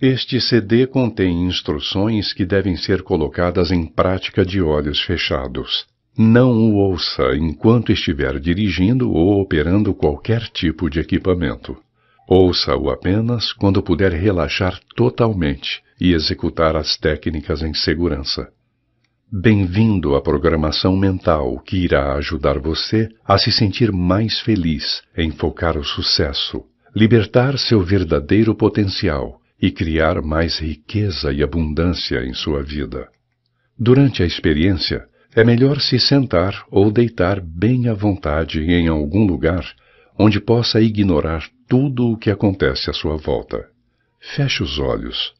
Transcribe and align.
Este 0.00 0.40
CD 0.40 0.86
contém 0.86 1.44
instruções 1.44 2.32
que 2.32 2.46
devem 2.46 2.74
ser 2.74 3.02
colocadas 3.02 3.70
em 3.70 3.84
prática 3.84 4.46
de 4.46 4.62
olhos 4.62 4.98
fechados. 5.02 5.84
Não 6.16 6.52
o 6.52 6.76
ouça 6.76 7.36
enquanto 7.36 7.92
estiver 7.92 8.40
dirigindo 8.40 9.12
ou 9.12 9.42
operando 9.42 9.92
qualquer 9.92 10.48
tipo 10.48 10.88
de 10.88 11.00
equipamento. 11.00 11.76
Ouça-o 12.26 12.88
apenas 12.88 13.52
quando 13.52 13.82
puder 13.82 14.12
relaxar 14.12 14.80
totalmente 14.96 15.82
e 16.00 16.14
executar 16.14 16.76
as 16.76 16.96
técnicas 16.96 17.60
em 17.60 17.74
segurança. 17.74 18.48
Bem-vindo 19.30 20.16
à 20.16 20.22
programação 20.22 20.96
mental 20.96 21.58
que 21.58 21.76
irá 21.76 22.14
ajudar 22.14 22.58
você 22.58 23.10
a 23.22 23.36
se 23.36 23.52
sentir 23.52 23.92
mais 23.92 24.40
feliz, 24.40 25.02
enfocar 25.14 25.76
o 25.76 25.84
sucesso, 25.84 26.62
libertar 26.96 27.58
seu 27.58 27.82
verdadeiro 27.82 28.54
potencial 28.54 29.39
e 29.60 29.70
criar 29.70 30.22
mais 30.22 30.58
riqueza 30.58 31.32
e 31.32 31.42
abundância 31.42 32.24
em 32.24 32.32
sua 32.32 32.62
vida. 32.62 33.08
Durante 33.78 34.22
a 34.22 34.26
experiência, 34.26 35.06
é 35.34 35.44
melhor 35.44 35.80
se 35.80 35.98
sentar 35.98 36.64
ou 36.70 36.90
deitar 36.90 37.40
bem 37.40 37.88
à 37.88 37.94
vontade 37.94 38.60
em 38.60 38.88
algum 38.88 39.24
lugar 39.24 39.64
onde 40.18 40.40
possa 40.40 40.80
ignorar 40.80 41.48
tudo 41.68 42.10
o 42.10 42.16
que 42.16 42.30
acontece 42.30 42.90
à 42.90 42.92
sua 42.92 43.16
volta. 43.16 43.68
Feche 44.20 44.62
os 44.62 44.78
olhos. 44.78 45.32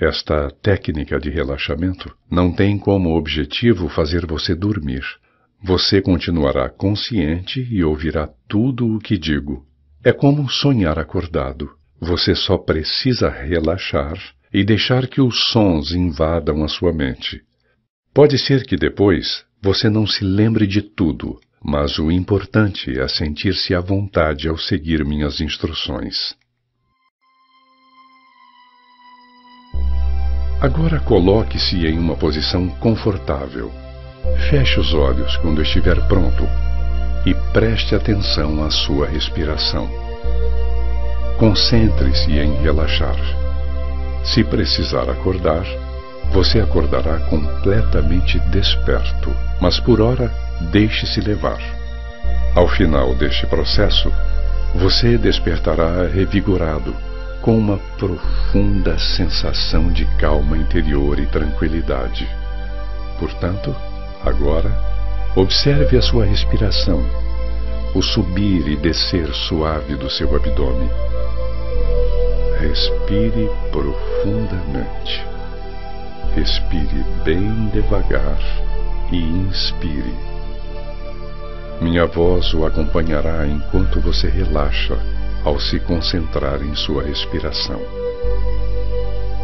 Esta 0.00 0.50
técnica 0.50 1.18
de 1.18 1.30
relaxamento 1.30 2.14
não 2.30 2.52
tem 2.52 2.78
como 2.78 3.16
objetivo 3.16 3.88
fazer 3.88 4.26
você 4.26 4.54
dormir. 4.54 5.02
Você 5.62 6.00
continuará 6.00 6.68
consciente 6.68 7.60
e 7.70 7.84
ouvirá 7.84 8.28
tudo 8.48 8.86
o 8.86 8.98
que 8.98 9.18
digo. 9.18 9.66
É 10.02 10.12
como 10.12 10.48
sonhar 10.48 10.98
acordado. 10.98 11.70
Você 12.06 12.34
só 12.34 12.58
precisa 12.58 13.30
relaxar 13.30 14.18
e 14.52 14.62
deixar 14.62 15.06
que 15.06 15.22
os 15.22 15.50
sons 15.50 15.92
invadam 15.92 16.62
a 16.62 16.68
sua 16.68 16.92
mente. 16.92 17.40
Pode 18.12 18.36
ser 18.38 18.66
que 18.66 18.76
depois 18.76 19.42
você 19.62 19.88
não 19.88 20.06
se 20.06 20.22
lembre 20.22 20.66
de 20.66 20.82
tudo, 20.82 21.40
mas 21.64 21.98
o 21.98 22.10
importante 22.10 23.00
é 23.00 23.08
sentir-se 23.08 23.74
à 23.74 23.80
vontade 23.80 24.46
ao 24.46 24.58
seguir 24.58 25.02
minhas 25.02 25.40
instruções. 25.40 26.36
Agora 30.60 31.00
coloque-se 31.00 31.86
em 31.86 31.98
uma 31.98 32.16
posição 32.16 32.68
confortável. 32.80 33.72
Feche 34.50 34.78
os 34.78 34.92
olhos 34.92 35.38
quando 35.38 35.62
estiver 35.62 36.06
pronto 36.06 36.44
e 37.24 37.34
preste 37.54 37.94
atenção 37.94 38.62
à 38.62 38.70
sua 38.70 39.06
respiração. 39.06 39.88
Concentre-se 41.38 42.30
em 42.32 42.62
relaxar. 42.62 43.16
Se 44.24 44.44
precisar 44.44 45.10
acordar, 45.10 45.64
você 46.30 46.60
acordará 46.60 47.18
completamente 47.28 48.38
desperto, 48.50 49.34
mas 49.60 49.80
por 49.80 50.00
hora 50.00 50.32
deixe-se 50.70 51.20
levar. 51.20 51.58
Ao 52.54 52.68
final 52.68 53.14
deste 53.16 53.46
processo, 53.46 54.12
você 54.76 55.18
despertará 55.18 56.06
revigorado, 56.06 56.94
com 57.42 57.58
uma 57.58 57.78
profunda 57.98 58.98
sensação 58.98 59.92
de 59.92 60.04
calma 60.16 60.56
interior 60.56 61.18
e 61.18 61.26
tranquilidade. 61.26 62.28
Portanto, 63.18 63.74
agora, 64.24 64.70
observe 65.36 65.96
a 65.98 66.02
sua 66.02 66.24
respiração, 66.24 67.04
o 67.94 68.02
subir 68.02 68.68
e 68.68 68.76
descer 68.76 69.32
suave 69.32 69.96
do 69.96 70.10
seu 70.10 70.34
abdômen 70.34 70.90
Respire 72.64 73.50
profundamente. 73.70 75.22
Respire 76.34 77.04
bem 77.22 77.68
devagar 77.74 78.38
e 79.12 79.16
inspire. 79.16 80.14
Minha 81.80 82.06
voz 82.06 82.54
o 82.54 82.64
acompanhará 82.64 83.46
enquanto 83.46 84.00
você 84.00 84.28
relaxa 84.28 84.96
ao 85.44 85.60
se 85.60 85.78
concentrar 85.80 86.62
em 86.62 86.74
sua 86.74 87.02
respiração. 87.02 87.82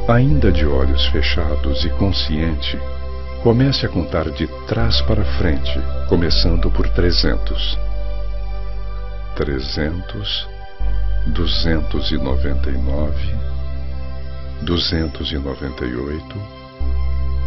Ainda 0.08 0.50
de 0.50 0.64
olhos 0.64 1.04
fechados 1.08 1.84
e 1.84 1.90
consciente, 1.90 2.78
comece 3.42 3.84
a 3.84 3.88
contar 3.90 4.30
de 4.30 4.46
trás 4.66 5.02
para 5.02 5.24
frente, 5.36 5.78
começando 6.08 6.70
por 6.70 6.88
300. 6.88 7.89
300 9.40 10.46
duzentos 11.28 12.12
e 12.12 12.18
noventa 12.18 12.68
e 12.68 12.76
nove, 12.76 13.34
duzentos 14.60 15.32
e 15.32 15.38
noventa 15.38 15.82
e 15.86 15.96
oito, 15.96 16.36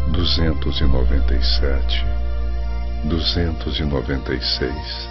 duzentos 0.08 0.82
e 0.82 0.86
noventa 0.86 1.36
e 1.36 1.44
sete, 1.44 2.04
duzentos 3.04 3.80
e 3.80 3.84
noventa 3.84 4.34
e 4.34 4.44
seis. 4.44 5.08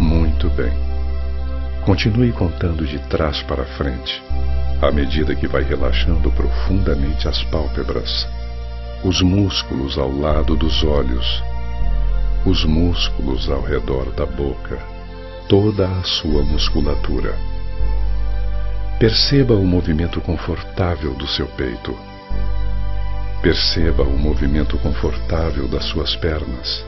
Muito 0.00 0.50
bem. 0.50 0.72
Continue 1.84 2.32
contando 2.32 2.84
de 2.84 2.98
trás 3.06 3.40
para 3.44 3.64
frente, 3.64 4.20
à 4.82 4.90
medida 4.90 5.36
que 5.36 5.46
vai 5.46 5.62
relaxando 5.62 6.32
profundamente 6.32 7.28
as 7.28 7.44
pálpebras, 7.44 8.26
os 9.04 9.22
músculos 9.22 9.96
ao 9.96 10.10
lado 10.10 10.56
dos 10.56 10.82
olhos, 10.82 11.40
os 12.44 12.64
músculos 12.64 13.50
ao 13.50 13.62
redor 13.62 14.10
da 14.12 14.24
boca 14.24 14.78
toda 15.50 15.88
a 15.88 16.04
sua 16.04 16.44
musculatura. 16.44 17.34
Perceba 19.00 19.52
o 19.52 19.66
movimento 19.66 20.20
confortável 20.20 21.12
do 21.14 21.26
seu 21.26 21.46
peito. 21.48 21.92
Perceba 23.42 24.04
o 24.04 24.16
movimento 24.16 24.78
confortável 24.78 25.66
das 25.66 25.86
suas 25.86 26.14
pernas. 26.14 26.86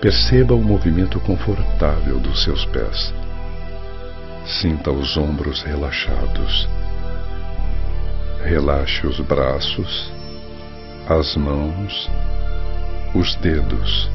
Perceba 0.00 0.54
o 0.54 0.62
movimento 0.62 1.20
confortável 1.20 2.18
dos 2.18 2.42
seus 2.44 2.64
pés. 2.64 3.12
Sinta 4.46 4.90
os 4.90 5.18
ombros 5.18 5.62
relaxados. 5.62 6.66
Relaxe 8.42 9.06
os 9.06 9.20
braços, 9.20 10.10
as 11.06 11.36
mãos, 11.36 12.08
os 13.14 13.34
dedos 13.36 14.10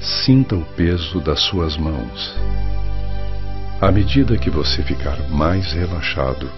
Sinta 0.00 0.54
o 0.54 0.64
peso 0.76 1.20
das 1.20 1.40
suas 1.40 1.76
mãos. 1.76 2.34
À 3.80 3.90
medida 3.90 4.38
que 4.38 4.48
você 4.48 4.82
ficar 4.82 5.18
mais 5.28 5.72
relaxado, 5.72 6.48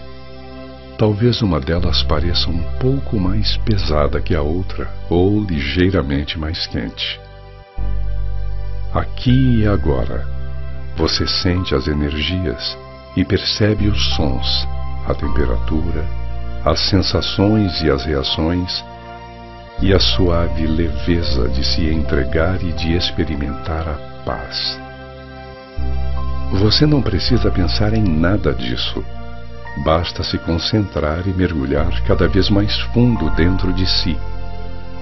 talvez 0.98 1.40
uma 1.40 1.58
delas 1.58 2.02
pareça 2.02 2.50
um 2.50 2.62
pouco 2.78 3.18
mais 3.18 3.56
pesada 3.58 4.20
que 4.20 4.34
a 4.34 4.42
outra 4.42 4.90
ou 5.08 5.42
ligeiramente 5.42 6.38
mais 6.38 6.66
quente. 6.66 7.18
Aqui 8.92 9.60
e 9.62 9.66
agora, 9.66 10.26
você 10.94 11.26
sente 11.26 11.74
as 11.74 11.86
energias 11.88 12.76
e 13.16 13.24
percebe 13.24 13.88
os 13.88 14.14
sons, 14.14 14.68
a 15.06 15.14
temperatura, 15.14 16.04
as 16.64 16.80
sensações 16.80 17.80
e 17.82 17.90
as 17.90 18.04
reações 18.04 18.84
e 19.80 19.94
a 19.94 20.00
suave 20.00 20.66
leveza 20.66 21.48
de 21.48 21.64
se 21.64 21.88
entregar 21.88 22.62
e 22.62 22.72
de 22.72 22.96
experimentar 22.96 23.88
a 23.88 24.22
paz. 24.24 24.78
Você 26.52 26.86
não 26.86 27.00
precisa 27.00 27.50
pensar 27.50 27.92
em 27.92 28.02
nada 28.02 28.52
disso. 28.52 29.04
Basta 29.84 30.24
se 30.24 30.38
concentrar 30.38 31.26
e 31.26 31.30
mergulhar 31.30 32.02
cada 32.02 32.26
vez 32.26 32.50
mais 32.50 32.76
fundo 32.92 33.30
dentro 33.30 33.72
de 33.72 33.86
si, 33.86 34.18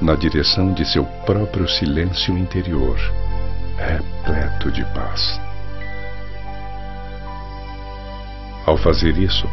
na 0.03 0.15
direção 0.15 0.73
de 0.75 0.85
seu 0.85 1.05
próprio 1.25 1.67
silêncio 1.67 2.37
interior, 2.37 2.99
repleto 3.79 4.71
de 4.71 4.85
paz. 4.87 5.41
Ao 8.67 8.77
fazer 8.77 9.17
isso, 9.17 9.49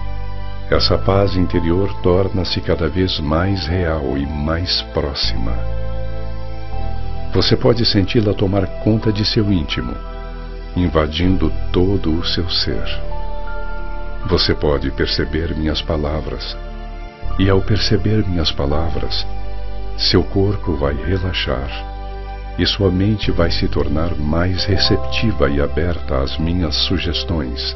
essa 0.69 0.97
paz 0.97 1.35
interior 1.35 1.93
torna-se 2.01 2.61
cada 2.61 2.87
vez 2.87 3.19
mais 3.19 3.67
real 3.67 4.17
e 4.17 4.25
mais 4.25 4.81
próxima. 4.93 5.53
Você 7.33 7.55
pode 7.55 7.85
senti-la 7.85 8.33
tomar 8.33 8.65
conta 8.83 9.11
de 9.11 9.25
seu 9.25 9.51
íntimo, 9.51 9.93
invadindo 10.75 11.51
todo 11.71 12.17
o 12.17 12.25
seu 12.25 12.49
ser. 12.49 12.83
Você 14.27 14.55
pode 14.55 14.89
perceber 14.91 15.55
minhas 15.55 15.81
palavras, 15.81 16.55
e 17.37 17.49
ao 17.49 17.61
perceber 17.61 18.25
minhas 18.27 18.51
palavras, 18.51 19.25
seu 19.97 20.23
corpo 20.23 20.75
vai 20.75 20.93
relaxar 20.93 21.93
e 22.57 22.65
sua 22.67 22.91
mente 22.91 23.31
vai 23.31 23.49
se 23.49 23.67
tornar 23.67 24.15
mais 24.15 24.63
receptiva 24.65 25.49
e 25.49 25.59
aberta 25.59 26.21
às 26.21 26.37
minhas 26.37 26.75
sugestões 26.75 27.75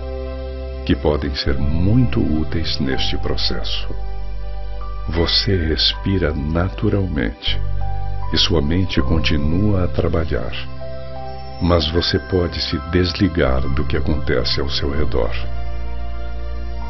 que 0.88 0.96
podem 0.96 1.36
ser 1.36 1.58
muito 1.58 2.22
úteis 2.22 2.80
neste 2.80 3.18
processo. 3.18 3.94
Você 5.10 5.54
respira 5.54 6.34
naturalmente 6.34 7.60
e 8.32 8.38
sua 8.38 8.62
mente 8.62 9.02
continua 9.02 9.84
a 9.84 9.88
trabalhar, 9.90 10.54
mas 11.62 11.92
você 11.92 12.18
pode 12.18 12.62
se 12.62 12.78
desligar 12.90 13.60
do 13.76 13.84
que 13.84 13.98
acontece 13.98 14.62
ao 14.62 14.70
seu 14.70 14.90
redor. 14.90 15.32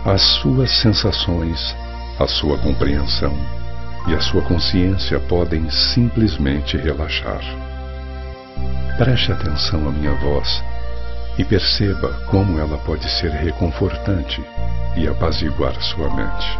as 0.05 0.21
suas 0.21 0.69
sensações, 0.79 1.75
a 2.19 2.27
sua 2.27 2.55
compreensão 2.59 3.35
e 4.07 4.13
a 4.13 4.21
sua 4.21 4.43
consciência 4.43 5.19
podem 5.21 5.67
simplesmente 5.71 6.77
relaxar. 6.77 7.41
Preste 8.95 9.31
atenção 9.31 9.89
à 9.89 9.91
minha 9.91 10.13
voz 10.13 10.63
e 11.37 11.43
perceba 11.43 12.09
como 12.27 12.59
ela 12.59 12.77
pode 12.79 13.07
ser 13.09 13.31
reconfortante 13.31 14.43
e 14.95 15.07
apaziguar 15.07 15.79
sua 15.81 16.09
mente. 16.13 16.59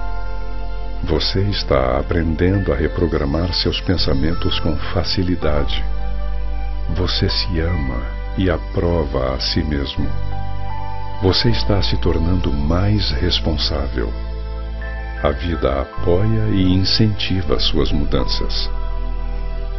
Você 1.03 1.41
está 1.41 1.99
aprendendo 1.99 2.71
a 2.71 2.75
reprogramar 2.75 3.53
seus 3.53 3.79
pensamentos 3.81 4.59
com 4.59 4.75
facilidade. 4.93 5.83
Você 6.95 7.29
se 7.29 7.59
ama 7.59 8.01
e 8.37 8.49
aprova 8.49 9.35
a 9.35 9.39
si 9.39 9.63
mesmo. 9.63 10.07
Você 11.21 11.49
está 11.49 11.81
se 11.81 11.97
tornando 11.97 12.51
mais 12.53 13.11
responsável. 13.11 14.11
A 15.23 15.31
vida 15.31 15.81
apoia 15.81 16.49
e 16.51 16.73
incentiva 16.73 17.59
suas 17.59 17.91
mudanças. 17.91 18.69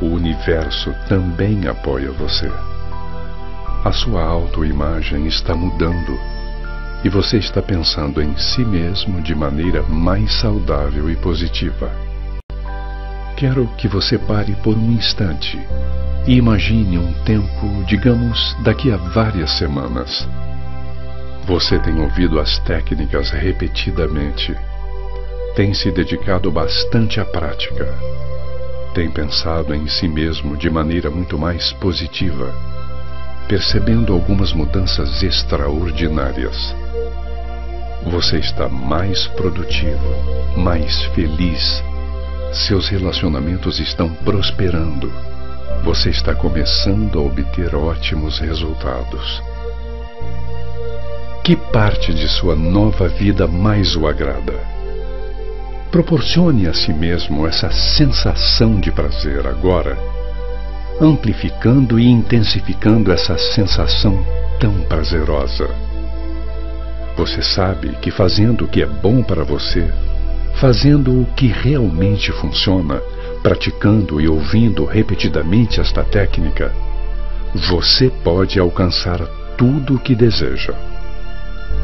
O 0.01 0.07
universo 0.07 0.93
também 1.09 1.69
apoia 1.69 2.11
você. 2.11 2.51
A 3.89 3.93
sua 3.93 4.23
autoimagem 4.23 5.27
está 5.27 5.55
mudando 5.55 6.21
e 7.03 7.09
você 7.09 7.39
está 7.39 7.63
pensando 7.63 8.21
em 8.21 8.37
si 8.37 8.63
mesmo 8.63 9.23
de 9.23 9.35
maneira 9.35 9.83
mais 9.83 10.31
saudável 10.35 11.09
e 11.11 11.17
positiva. 11.17 11.91
Quero 13.35 13.67
que 13.79 13.89
você 13.89 14.19
pare 14.19 14.55
por 14.57 14.77
um 14.77 14.93
instante 14.93 15.59
e 16.27 16.37
imagine 16.37 16.99
um 16.99 17.15
tempo, 17.25 17.83
digamos, 17.87 18.55
daqui 18.63 18.93
a 18.93 18.99
várias 18.99 19.53
semanas. 19.53 20.29
Você 21.47 21.79
tem 21.79 21.99
ouvido 21.99 22.39
as 22.39 22.59
técnicas 22.59 23.31
repetidamente, 23.31 24.55
tem 25.57 25.73
se 25.73 25.91
dedicado 25.91 26.51
bastante 26.51 27.21
à 27.21 27.25
prática, 27.25 27.87
tem 28.93 29.11
pensado 29.11 29.75
em 29.75 29.89
si 29.89 30.07
mesmo 30.07 30.59
de 30.59 30.69
maneira 30.69 31.09
muito 31.09 31.39
mais 31.39 31.73
positiva, 31.73 32.53
percebendo 33.49 34.13
algumas 34.13 34.53
mudanças 34.53 35.23
extraordinárias. 35.23 36.77
Você 38.05 38.39
está 38.39 38.69
mais 38.69 39.27
produtivo, 39.29 40.59
mais 40.59 41.03
feliz. 41.15 41.83
Seus 42.53 42.89
relacionamentos 42.89 43.81
estão 43.81 44.11
prosperando. 44.11 45.11
Você 45.83 46.11
está 46.11 46.35
começando 46.35 47.19
a 47.19 47.23
obter 47.23 47.75
ótimos 47.75 48.39
resultados. 48.39 49.43
Que 51.43 51.57
parte 51.57 52.13
de 52.13 52.29
sua 52.29 52.55
nova 52.55 53.09
vida 53.09 53.47
mais 53.47 53.97
o 53.97 54.07
agrada? 54.07 54.53
Proporcione 55.91 56.67
a 56.67 56.75
si 56.75 56.93
mesmo 56.93 57.47
essa 57.47 57.71
sensação 57.71 58.79
de 58.79 58.93
prazer 58.93 59.47
agora, 59.47 59.97
amplificando 61.01 61.99
e 61.99 62.07
intensificando 62.07 63.13
essa 63.13 63.39
sensação 63.39 64.25
tão 64.59 64.81
prazerosa. 64.83 65.69
Você 67.17 67.43
sabe 67.43 67.97
que 68.01 68.11
fazendo 68.11 68.65
o 68.65 68.69
que 68.69 68.83
é 68.83 68.87
bom 68.87 69.23
para 69.23 69.45
você, 69.45 69.89
fazendo 70.55 71.23
o 71.23 71.27
que 71.37 71.47
realmente 71.47 72.33
funciona, 72.33 73.01
praticando 73.43 74.21
e 74.21 74.29
ouvindo 74.29 74.85
repetidamente 74.85 75.81
esta 75.81 76.03
técnica, 76.03 76.73
você 77.55 78.11
pode 78.11 78.59
alcançar 78.59 79.21
tudo 79.57 79.95
o 79.95 79.99
que 79.99 80.15
deseja. 80.15 80.75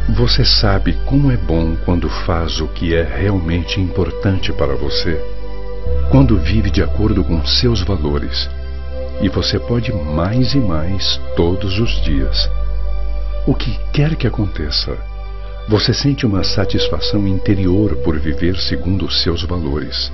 Você 0.08 0.44
sabe 0.44 0.92
como 1.06 1.30
é 1.30 1.36
bom 1.36 1.76
quando 1.84 2.08
faz 2.08 2.60
o 2.60 2.68
que 2.68 2.94
é 2.94 3.02
realmente 3.02 3.80
importante 3.80 4.52
para 4.52 4.74
você, 4.74 5.20
quando 6.10 6.36
vive 6.36 6.70
de 6.70 6.82
acordo 6.82 7.24
com 7.24 7.44
seus 7.44 7.82
valores, 7.82 8.48
e 9.20 9.28
você 9.28 9.58
pode 9.58 9.92
mais 9.92 10.54
e 10.54 10.58
mais 10.58 11.20
todos 11.36 11.78
os 11.78 11.90
dias. 12.02 12.50
O 13.46 13.54
que 13.54 13.78
quer 13.92 14.16
que 14.16 14.26
aconteça, 14.26 14.96
você 15.68 15.94
sente 15.94 16.26
uma 16.26 16.44
satisfação 16.44 17.26
interior 17.26 17.96
por 17.96 18.18
viver 18.18 18.56
segundo 18.56 19.06
os 19.06 19.22
seus 19.22 19.42
valores. 19.42 20.12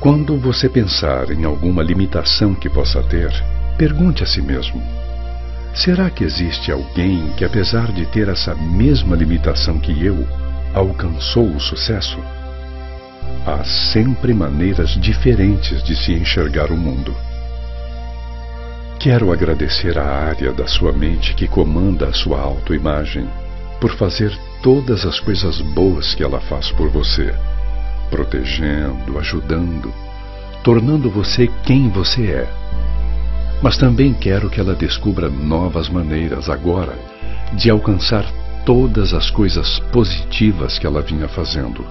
Quando 0.00 0.36
você 0.36 0.68
pensar 0.68 1.30
em 1.30 1.44
alguma 1.44 1.82
limitação 1.82 2.54
que 2.54 2.70
possa 2.70 3.02
ter, 3.02 3.30
pergunte 3.76 4.22
a 4.22 4.26
si 4.26 4.40
mesmo: 4.40 4.82
será 5.74 6.08
que 6.10 6.24
existe 6.24 6.72
alguém 6.72 7.32
que, 7.36 7.44
apesar 7.44 7.92
de 7.92 8.06
ter 8.06 8.28
essa 8.28 8.54
mesma 8.54 9.14
limitação 9.14 9.78
que 9.78 10.04
eu, 10.04 10.26
alcançou 10.74 11.46
o 11.46 11.60
sucesso? 11.60 12.18
Há 13.46 13.62
sempre 13.64 14.34
maneiras 14.34 14.90
diferentes 14.90 15.82
de 15.82 15.94
se 15.94 16.12
enxergar 16.12 16.70
o 16.70 16.76
mundo. 16.76 17.14
Quero 19.00 19.32
agradecer 19.32 19.96
à 19.96 20.04
área 20.04 20.52
da 20.52 20.66
sua 20.66 20.92
mente 20.92 21.32
que 21.32 21.48
comanda 21.48 22.08
a 22.08 22.12
sua 22.12 22.38
autoimagem 22.38 23.26
por 23.80 23.96
fazer 23.96 24.30
todas 24.62 25.06
as 25.06 25.18
coisas 25.18 25.58
boas 25.62 26.14
que 26.14 26.22
ela 26.22 26.38
faz 26.38 26.70
por 26.72 26.90
você, 26.90 27.34
protegendo, 28.10 29.18
ajudando, 29.18 29.90
tornando 30.62 31.08
você 31.08 31.48
quem 31.62 31.88
você 31.88 32.26
é. 32.26 32.48
Mas 33.62 33.78
também 33.78 34.12
quero 34.12 34.50
que 34.50 34.60
ela 34.60 34.74
descubra 34.74 35.30
novas 35.30 35.88
maneiras 35.88 36.50
agora 36.50 36.92
de 37.54 37.70
alcançar 37.70 38.26
todas 38.66 39.14
as 39.14 39.30
coisas 39.30 39.78
positivas 39.90 40.78
que 40.78 40.86
ela 40.86 41.00
vinha 41.00 41.26
fazendo, 41.26 41.86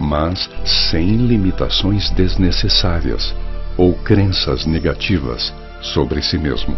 mas 0.00 0.50
sem 0.64 1.14
limitações 1.14 2.10
desnecessárias 2.10 3.32
ou 3.76 3.94
crenças 3.94 4.66
negativas 4.66 5.54
sobre 5.92 6.22
si 6.22 6.38
mesmo. 6.38 6.76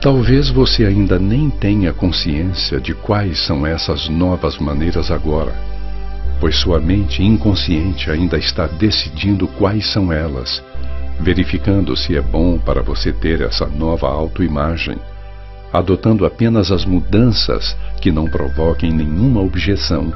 Talvez 0.00 0.50
você 0.50 0.84
ainda 0.84 1.18
nem 1.18 1.48
tenha 1.48 1.92
consciência 1.92 2.80
de 2.80 2.92
quais 2.92 3.46
são 3.46 3.64
essas 3.64 4.08
novas 4.08 4.58
maneiras 4.58 5.10
agora, 5.10 5.54
pois 6.40 6.56
sua 6.56 6.80
mente 6.80 7.22
inconsciente 7.22 8.10
ainda 8.10 8.36
está 8.36 8.66
decidindo 8.66 9.46
quais 9.46 9.86
são 9.92 10.12
elas, 10.12 10.62
verificando 11.20 11.96
se 11.96 12.16
é 12.16 12.20
bom 12.20 12.58
para 12.58 12.82
você 12.82 13.12
ter 13.12 13.42
essa 13.42 13.66
nova 13.66 14.08
autoimagem, 14.08 14.96
adotando 15.72 16.26
apenas 16.26 16.72
as 16.72 16.84
mudanças 16.84 17.76
que 18.00 18.10
não 18.10 18.26
provoquem 18.26 18.92
nenhuma 18.92 19.40
objeção 19.40 20.12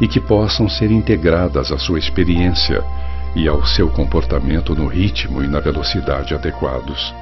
e 0.00 0.08
que 0.08 0.20
possam 0.20 0.68
ser 0.68 0.90
integradas 0.90 1.70
à 1.70 1.78
sua 1.78 2.00
experiência 2.00 2.82
e 3.34 3.48
ao 3.48 3.64
seu 3.64 3.88
comportamento 3.88 4.74
no 4.74 4.86
ritmo 4.86 5.42
e 5.42 5.46
na 5.46 5.60
velocidade 5.60 6.34
adequados. 6.34 7.14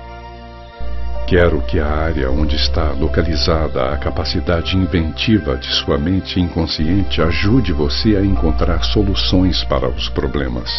Quero 1.27 1.61
que 1.61 1.79
a 1.79 1.87
área 1.87 2.31
onde 2.31 2.57
está 2.57 2.91
localizada 2.93 3.93
a 3.93 3.99
capacidade 3.99 4.77
inventiva 4.77 5.57
de 5.57 5.71
sua 5.75 5.99
mente 5.99 6.41
inconsciente 6.41 7.21
ajude 7.21 7.71
você 7.71 8.17
a 8.17 8.25
encontrar 8.25 8.83
soluções 8.83 9.63
para 9.65 9.87
os 9.87 10.09
problemas. 10.09 10.71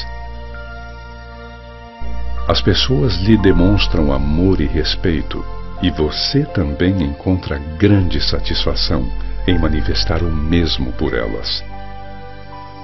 As 2.47 2.63
pessoas 2.63 3.17
lhe 3.17 3.37
demonstram 3.37 4.11
amor 4.11 4.59
e 4.59 4.65
respeito, 4.65 5.45
e 5.83 5.91
você 5.91 6.43
também 6.45 7.03
encontra 7.03 7.59
grande 7.77 8.19
satisfação 8.19 9.07
em 9.45 9.55
manifestar 9.59 10.23
o 10.23 10.35
mesmo 10.35 10.91
por 10.93 11.13
elas. 11.13 11.63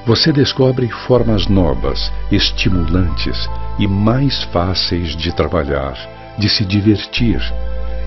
Você 0.05 0.31
descobre 0.31 0.87
formas 1.07 1.47
novas, 1.47 2.11
estimulantes 2.31 3.49
e 3.79 3.87
mais 3.87 4.43
fáceis 4.43 5.15
de 5.15 5.33
trabalhar 5.33 5.97
de 6.37 6.49
se 6.49 6.65
divertir 6.65 7.41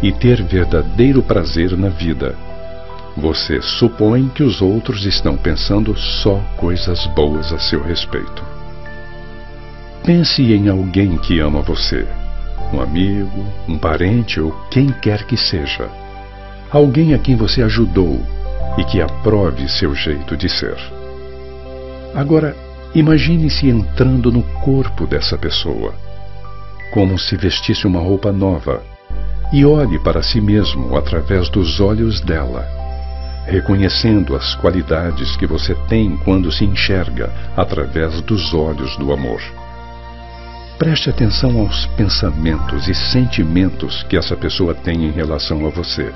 e 0.02 0.12
ter 0.12 0.42
verdadeiro 0.42 1.22
prazer 1.22 1.76
na 1.76 1.88
vida. 1.88 2.36
Você 3.16 3.60
supõe 3.60 4.28
que 4.28 4.42
os 4.42 4.62
outros 4.62 5.04
estão 5.04 5.36
pensando 5.36 5.96
só 5.96 6.40
coisas 6.56 7.06
boas 7.08 7.52
a 7.52 7.58
seu 7.58 7.82
respeito. 7.82 8.44
Pense 10.04 10.42
em 10.42 10.68
alguém 10.68 11.16
que 11.18 11.40
ama 11.40 11.60
você, 11.60 12.06
um 12.72 12.80
amigo, 12.80 13.44
um 13.66 13.76
parente 13.76 14.40
ou 14.40 14.52
quem 14.70 14.88
quer 14.88 15.24
que 15.24 15.36
seja. 15.36 15.88
Alguém 16.70 17.12
a 17.14 17.18
quem 17.18 17.34
você 17.34 17.62
ajudou 17.62 18.20
e 18.76 18.84
que 18.84 19.00
aprove 19.00 19.68
seu 19.68 19.94
jeito 19.94 20.36
de 20.36 20.48
ser. 20.48 20.76
Agora, 22.14 22.56
imagine-se 22.94 23.68
entrando 23.68 24.32
no 24.32 24.42
corpo 24.42 25.06
dessa 25.06 25.36
pessoa 25.36 25.94
como 26.90 27.18
se 27.18 27.36
vestisse 27.36 27.86
uma 27.86 28.00
roupa 28.00 28.32
nova, 28.32 28.82
e 29.52 29.64
olhe 29.64 29.98
para 29.98 30.22
si 30.22 30.40
mesmo 30.40 30.96
através 30.96 31.48
dos 31.48 31.80
olhos 31.80 32.20
dela, 32.20 32.66
reconhecendo 33.46 34.36
as 34.36 34.54
qualidades 34.56 35.36
que 35.36 35.46
você 35.46 35.74
tem 35.88 36.16
quando 36.18 36.52
se 36.52 36.64
enxerga 36.64 37.30
através 37.56 38.20
dos 38.22 38.52
olhos 38.52 38.96
do 38.96 39.12
amor. 39.12 39.40
Preste 40.78 41.10
atenção 41.10 41.58
aos 41.60 41.86
pensamentos 41.86 42.88
e 42.88 42.94
sentimentos 42.94 44.02
que 44.04 44.16
essa 44.16 44.36
pessoa 44.36 44.74
tem 44.74 45.06
em 45.06 45.10
relação 45.10 45.66
a 45.66 45.70
você. 45.70 46.12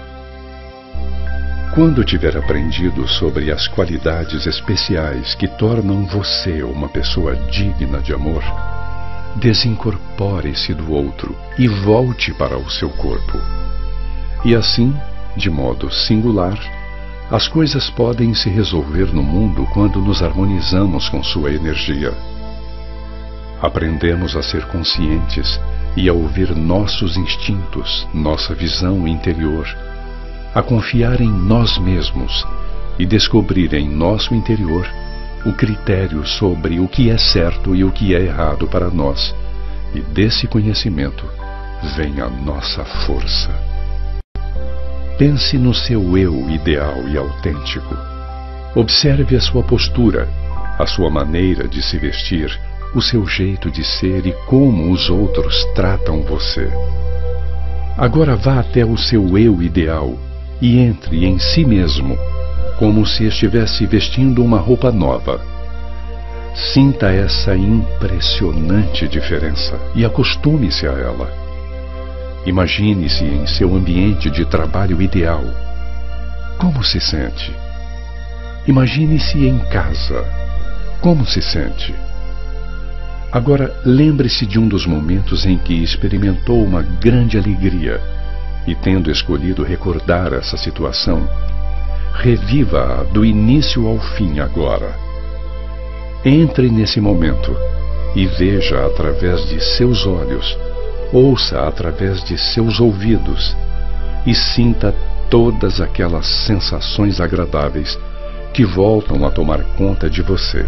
Quando 1.75 2.05
tiver 2.05 2.37
aprendido 2.37 3.09
sobre 3.09 3.51
as 3.51 3.67
qualidades 3.67 4.47
especiais 4.47 5.35
que 5.35 5.49
tornam 5.49 6.05
você 6.05 6.63
uma 6.63 6.87
pessoa 6.87 7.35
digna 7.35 7.99
de 7.99 8.13
amor, 8.13 8.45
desincorpore-se 9.37 10.75
do 10.75 10.93
outro 10.93 11.35
e 11.59 11.67
volte 11.67 12.35
para 12.35 12.59
o 12.59 12.71
seu 12.71 12.91
corpo. 12.91 13.39
E 14.45 14.55
assim, 14.55 14.95
de 15.35 15.49
modo 15.49 15.91
singular, 15.91 16.59
as 17.31 17.49
coisas 17.49 17.89
podem 17.89 18.35
se 18.35 18.51
resolver 18.51 19.07
no 19.07 19.23
mundo 19.23 19.67
quando 19.73 19.99
nos 19.99 20.23
harmonizamos 20.23 21.09
com 21.09 21.23
sua 21.23 21.55
energia. 21.55 22.13
Aprendemos 23.63 24.37
a 24.37 24.43
ser 24.43 24.67
conscientes 24.67 25.59
e 25.97 26.07
a 26.07 26.13
ouvir 26.13 26.55
nossos 26.55 27.17
instintos, 27.17 28.07
nossa 28.13 28.55
visão 28.55 29.09
interior, 29.09 29.67
a 30.55 30.63
confiar 30.63 31.21
em 31.21 31.31
nós 31.31 31.79
mesmos 31.79 32.47
e 32.99 33.07
descobrir 33.07 33.73
em 33.75 33.89
nosso 33.89 34.35
interior 34.35 34.87
o 35.45 35.53
critério 35.53 36.27
sobre 36.27 36.79
o 36.79 36.87
que 36.87 37.11
é 37.11 37.19
certo 37.19 37.75
e 37.75 37.83
o 37.83 37.91
que 37.91 38.15
é 38.15 38.21
errado 38.21 38.67
para 38.69 38.91
nós, 38.91 39.35
e 39.95 40.01
desse 40.01 40.47
conhecimento 40.47 41.25
vem 41.97 42.21
a 42.21 42.29
nossa 42.29 42.85
força. 42.85 43.51
Pense 45.19 45.59
no 45.59 45.75
seu 45.75 46.17
eu 46.17 46.49
ideal 46.49 47.09
e 47.09 47.17
autêntico. 47.17 47.97
Observe 48.75 49.37
a 49.37 49.41
sua 49.41 49.63
postura, 49.63 50.29
a 50.79 50.87
sua 50.87 51.11
maneira 51.11 51.67
de 51.67 51.83
se 51.83 51.99
vestir, 51.99 52.57
o 52.95 53.01
seu 53.01 53.27
jeito 53.27 53.71
de 53.71 53.83
ser 53.83 54.27
e 54.27 54.33
como 54.47 54.93
os 54.93 55.11
outros 55.11 55.65
tratam 55.75 56.23
você. 56.23 56.71
Agora 57.97 58.37
vá 58.37 58.61
até 58.61 58.85
o 58.85 58.97
seu 58.97 59.37
eu 59.37 59.63
ideal 59.63 60.17
e 60.63 60.79
entre 60.79 61.27
em 61.27 61.41
si 61.41 61.65
mesmo, 61.65 62.17
como 62.79 63.05
se 63.05 63.27
estivesse 63.27 63.85
vestindo 63.85 64.45
uma 64.45 64.59
roupa 64.59 64.93
nova. 64.93 65.41
Sinta 66.55 67.11
essa 67.11 67.57
impressionante 67.57 69.09
diferença 69.09 69.77
e 69.93 70.05
acostume-se 70.05 70.87
a 70.87 70.93
ela. 70.93 71.29
Imagine-se 72.47 73.25
em 73.25 73.45
seu 73.45 73.75
ambiente 73.75 74.31
de 74.31 74.45
trabalho 74.45 75.03
ideal. 75.03 75.43
Como 76.59 76.85
se 76.85 77.01
sente? 77.01 77.53
Imagine-se 78.65 79.45
em 79.45 79.59
casa. 79.59 80.25
Como 81.01 81.27
se 81.27 81.43
sente? 81.43 81.93
Agora 83.33 83.75
lembre-se 83.85 84.47
de 84.47 84.61
um 84.61 84.69
dos 84.69 84.87
momentos 84.87 85.45
em 85.45 85.59
que 85.59 85.83
experimentou 85.83 86.63
uma 86.63 86.83
grande 86.83 87.37
alegria 87.37 88.01
e, 88.67 88.75
tendo 88.75 89.11
escolhido 89.11 89.63
recordar 89.63 90.33
essa 90.33 90.57
situação, 90.57 91.29
reviva-a 92.15 93.03
do 93.05 93.25
início 93.25 93.87
ao 93.87 93.99
fim 93.99 94.39
agora. 94.41 94.95
Entre 96.25 96.71
nesse 96.71 97.01
momento 97.01 97.57
e 98.15 98.27
veja 98.27 98.87
através 98.87 99.49
de 99.49 99.61
seus 99.61 100.07
olhos, 100.07 100.57
ouça 101.13 101.67
através 101.67 102.23
de 102.23 102.39
seus 102.39 102.81
ouvidos 102.81 103.57
e 104.27 104.35
sinta 104.35 104.95
todas 105.29 105.81
aquelas 105.81 106.27
sensações 106.27 107.21
agradáveis 107.21 107.99
que 108.53 108.65
voltam 108.65 109.27
a 109.27 109.31
tomar 109.31 109.65
conta 109.77 110.09
de 110.09 110.23
você. 110.23 110.65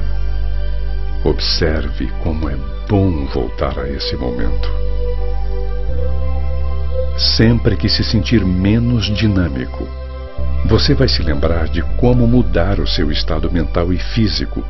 Observe 1.23 2.11
como 2.23 2.49
é 2.49 2.57
bom 2.89 3.27
voltar 3.27 3.79
a 3.79 3.89
esse 3.89 4.17
momento. 4.17 4.69
Sempre 7.17 7.77
que 7.77 7.89
se 7.89 8.03
sentir 8.03 8.45
menos 8.45 9.07
dinâmico, 9.07 9.89
você 10.67 10.95
vai 10.95 11.09
se 11.09 11.23
lembrar 11.23 11.69
de 11.69 11.81
como 11.97 12.27
mudar 12.27 12.81
o 12.81 12.87
seu 12.87 13.13
estado 13.13 13.51
mental 13.53 13.93
e 13.93 13.99
físico, 13.99 14.65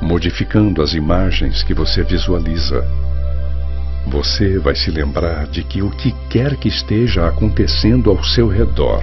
modificando 0.00 0.80
as 0.80 0.94
imagens 0.94 1.62
que 1.62 1.74
você 1.74 2.02
visualiza. 2.02 2.86
Você 4.06 4.58
vai 4.58 4.74
se 4.74 4.90
lembrar 4.90 5.46
de 5.46 5.62
que 5.62 5.82
o 5.82 5.90
que 5.90 6.12
quer 6.30 6.56
que 6.56 6.68
esteja 6.68 7.26
acontecendo 7.26 8.10
ao 8.10 8.22
seu 8.24 8.48
redor, 8.48 9.02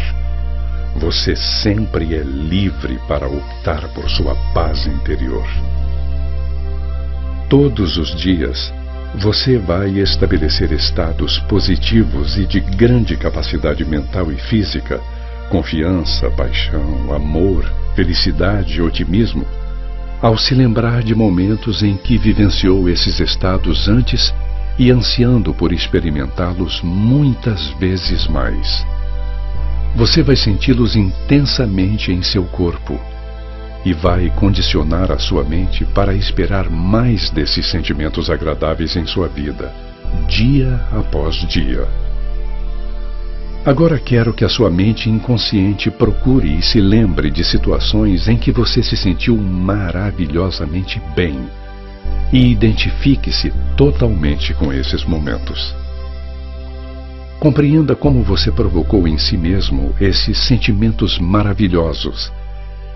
você 0.96 1.36
sempre 1.36 2.16
é 2.16 2.24
livre 2.24 3.00
para 3.08 3.28
optar 3.28 3.88
por 3.90 4.10
sua 4.10 4.36
paz 4.54 4.88
interior. 4.88 5.48
Todos 7.48 7.98
os 7.98 8.16
dias, 8.16 8.74
você 9.16 9.58
vai 9.58 10.00
estabelecer 10.00 10.72
estados 10.72 11.38
positivos 11.40 12.38
e 12.38 12.46
de 12.46 12.60
grande 12.60 13.18
capacidade 13.18 13.84
mental 13.84 14.32
e 14.32 14.38
física, 14.38 15.02
confiança, 15.50 16.30
paixão, 16.32 17.14
amor, 17.14 17.70
felicidade 17.94 18.78
e 18.78 18.82
otimismo, 18.82 19.46
ao 20.22 20.38
se 20.38 20.56
lembrar 20.56 21.04
de 21.04 21.14
momentos 21.14 21.84
em 21.84 21.98
que 21.98 22.18
vivenciou 22.18 22.88
esses 22.88 23.20
estados 23.20 23.90
antes 23.90 24.34
e 24.80 24.90
ansiando 24.92 25.54
por 25.54 25.74
experimentá-los 25.74 26.82
muitas 26.82 27.68
vezes 27.80 28.28
mais. 28.28 28.86
Você 29.94 30.24
vai 30.24 30.38
senti-los 30.38 30.96
intensamente 30.96 32.14
em 32.14 32.22
seu 32.24 32.46
corpo 32.46 32.98
e 33.86 33.94
vai 33.94 34.30
condicionar 34.30 35.12
a 35.12 35.18
sua 35.18 35.44
mente 35.44 35.86
para 35.86 36.14
esperar 36.14 36.70
mais 36.70 37.30
desses 37.30 37.66
sentimentos 37.66 38.30
agradáveis 38.30 38.96
em 38.96 39.06
sua 39.06 39.28
vida, 39.28 39.74
dia 40.28 40.80
após 40.92 41.36
dia. 41.48 41.88
Agora 43.66 44.00
quero 44.00 44.34
que 44.34 44.44
a 44.44 44.50
sua 44.50 44.70
mente 44.70 45.10
inconsciente 45.10 45.92
procure 45.92 46.58
e 46.58 46.62
se 46.62 46.82
lembre 46.82 47.30
de 47.30 47.44
situações 47.44 48.28
em 48.28 48.36
que 48.36 48.52
você 48.52 48.82
se 48.82 48.98
sentiu 48.98 49.38
maravilhosamente 49.38 51.02
bem 51.16 51.40
e 52.34 52.52
identifique-se 52.52 53.54
totalmente 53.78 54.54
com 54.54 54.74
esses 54.74 55.04
momentos. 55.04 55.76
Compreenda 57.40 57.96
como 57.96 58.24
você 58.24 58.52
provocou 58.52 59.08
em 59.08 59.18
si 59.18 59.38
mesmo 59.38 59.94
esses 60.00 60.38
sentimentos 60.40 61.20
maravilhosos 61.20 62.32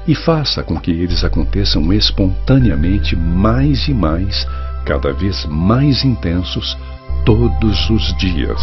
e 0.08 0.14
faça 0.14 0.62
com 0.64 0.80
que 0.80 0.92
eles 0.92 1.24
aconteçam 1.24 1.92
espontaneamente 1.92 3.16
mais 3.16 3.88
e 3.88 3.94
mais, 3.94 4.48
cada 4.86 5.12
vez 5.12 5.46
mais 5.46 6.04
intensos, 6.04 6.78
todos 7.26 7.90
os 7.90 8.16
dias. 8.18 8.62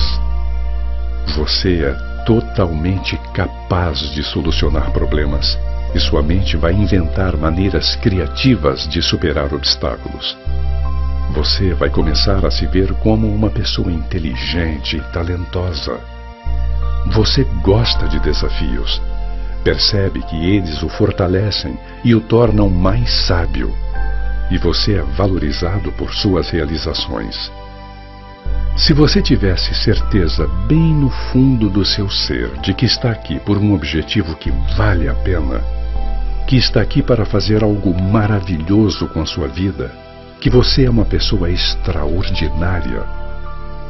Você 1.36 1.84
é 1.84 2.24
totalmente 2.24 3.16
capaz 3.34 3.98
de 4.12 4.22
solucionar 4.22 4.92
problemas 4.92 5.58
e 5.94 5.98
sua 5.98 6.22
mente 6.22 6.56
vai 6.56 6.72
inventar 6.72 7.36
maneiras 7.36 7.96
criativas 7.96 8.88
de 8.88 9.02
superar 9.02 9.52
obstáculos. 9.52 10.36
Você 11.34 11.74
vai 11.74 11.90
começar 11.90 12.44
a 12.46 12.50
se 12.50 12.66
ver 12.66 12.92
como 12.94 13.26
uma 13.26 13.50
pessoa 13.50 13.90
inteligente 13.90 14.96
e 14.96 15.00
talentosa. 15.12 15.98
Você 17.06 17.44
gosta 17.62 18.06
de 18.06 18.20
desafios 18.20 19.00
Percebe 19.64 20.20
que 20.22 20.36
eles 20.56 20.82
o 20.82 20.88
fortalecem 20.88 21.78
e 22.04 22.14
o 22.14 22.20
tornam 22.20 22.68
mais 22.68 23.26
sábio, 23.26 23.72
e 24.50 24.58
você 24.58 24.94
é 24.94 25.02
valorizado 25.02 25.92
por 25.92 26.12
suas 26.12 26.50
realizações. 26.50 27.50
Se 28.76 28.92
você 28.92 29.22
tivesse 29.22 29.74
certeza 29.74 30.48
bem 30.66 30.94
no 30.94 31.10
fundo 31.10 31.68
do 31.68 31.84
seu 31.84 32.10
ser 32.10 32.48
de 32.60 32.74
que 32.74 32.86
está 32.86 33.10
aqui 33.10 33.38
por 33.40 33.58
um 33.58 33.74
objetivo 33.74 34.34
que 34.34 34.50
vale 34.76 35.08
a 35.08 35.14
pena, 35.14 35.60
que 36.46 36.56
está 36.56 36.80
aqui 36.80 37.02
para 37.02 37.24
fazer 37.24 37.62
algo 37.62 37.94
maravilhoso 38.02 39.06
com 39.08 39.20
a 39.20 39.26
sua 39.26 39.46
vida, 39.46 39.92
que 40.40 40.50
você 40.50 40.86
é 40.86 40.90
uma 40.90 41.04
pessoa 41.04 41.50
extraordinária, 41.50 43.04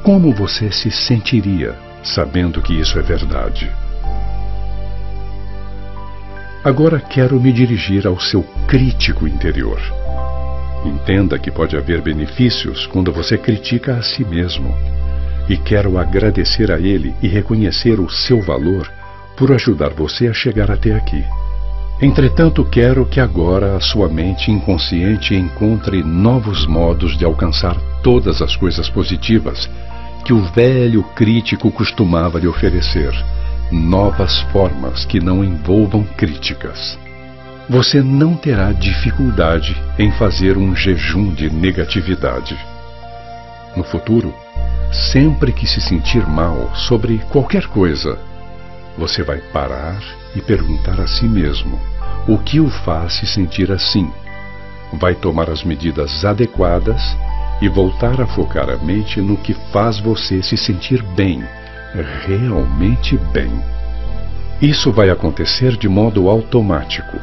como 0.03 0.35
você 0.35 0.71
se 0.71 0.91
sentiria 0.91 1.75
sabendo 2.03 2.61
que 2.61 2.75
isso 2.75 2.99
é 2.99 3.03
verdade? 3.03 3.71
Agora 6.65 7.01
quero 7.01 7.41
me 7.41 7.53
dirigir 7.53 8.07
ao 8.07 8.21
seu 8.21 8.45
crítico 8.69 9.27
interior. 9.27 9.81
Entenda 10.85 11.37
que 11.37 11.51
pode 11.51 11.77
haver 11.77 12.01
benefícios 12.01 12.87
quando 12.87 13.11
você 13.11 13.37
critica 13.37 13.97
a 13.97 14.03
si 14.03 14.25
mesmo. 14.25 14.73
E 15.49 15.57
quero 15.57 15.99
agradecer 15.99 16.71
a 16.71 16.79
ele 16.79 17.17
e 17.21 17.27
reconhecer 17.27 17.99
o 17.99 18.09
seu 18.09 18.41
valor 18.41 18.89
por 19.37 19.51
ajudar 19.51 19.91
você 19.91 20.29
a 20.29 20.33
chegar 20.33 20.71
até 20.71 20.95
aqui. 20.95 21.25
Entretanto, 22.01 22.65
quero 22.65 23.07
que 23.07 23.19
agora 23.19 23.75
a 23.75 23.81
sua 23.81 24.09
mente 24.09 24.53
inconsciente 24.53 25.35
encontre 25.35 26.01
novos 26.05 26.65
modos 26.65 27.19
de 27.19 27.25
alcançar 27.25 27.77
todas 28.05 28.41
as 28.41 28.55
coisas 28.55 28.89
positivas 28.89 29.69
que 30.25 30.33
o 30.33 30.45
velho 30.53 31.03
crítico 31.17 31.73
costumava 31.73 32.39
lhe 32.39 32.47
oferecer 32.47 33.13
novas 33.73 34.41
formas 34.53 35.07
que 35.07 35.19
não 35.19 35.43
envolvam 35.43 36.05
críticas. 36.05 36.99
Você 37.69 38.03
não 38.03 38.37
terá 38.37 38.71
dificuldade 38.71 39.75
em 39.99 40.13
fazer 40.13 40.59
um 40.59 40.77
jejum 40.77 41.33
de 41.33 41.49
negatividade. 41.49 42.57
No 43.75 43.83
futuro, 43.83 44.35
sempre 44.93 45.53
que 45.53 45.67
se 45.67 45.81
sentir 45.81 46.27
mal 46.27 46.71
sobre 46.75 47.19
qualquer 47.31 47.67
coisa, 47.67 48.19
você 48.99 49.23
vai 49.23 49.39
parar 49.39 49.99
e 50.37 50.41
perguntar 50.43 51.01
a 51.01 51.07
si 51.07 51.25
mesmo 51.25 51.81
o 52.29 52.37
que 52.37 52.61
o 52.61 52.69
faz 52.69 53.15
se 53.15 53.27
sentir 53.27 53.73
assim. 53.73 54.11
Vai 54.93 55.15
tomar 55.15 55.49
as 55.49 55.65
medidas 55.65 56.25
adequadas 56.25 57.01
e 57.63 57.69
voltar 57.69 58.21
a 58.21 58.27
focar 58.27 58.69
a 58.69 58.77
mente 58.77 59.21
no 59.21 59.39
que 59.39 59.55
faz 59.73 59.99
você 59.99 60.43
se 60.43 60.59
sentir 60.59 61.03
bem, 61.03 61.43
realmente 62.01 63.17
bem. 63.33 63.53
Isso 64.61 64.93
vai 64.93 65.11
acontecer 65.11 65.77
de 65.77 65.89
modo 65.89 66.29
automático. 66.29 67.19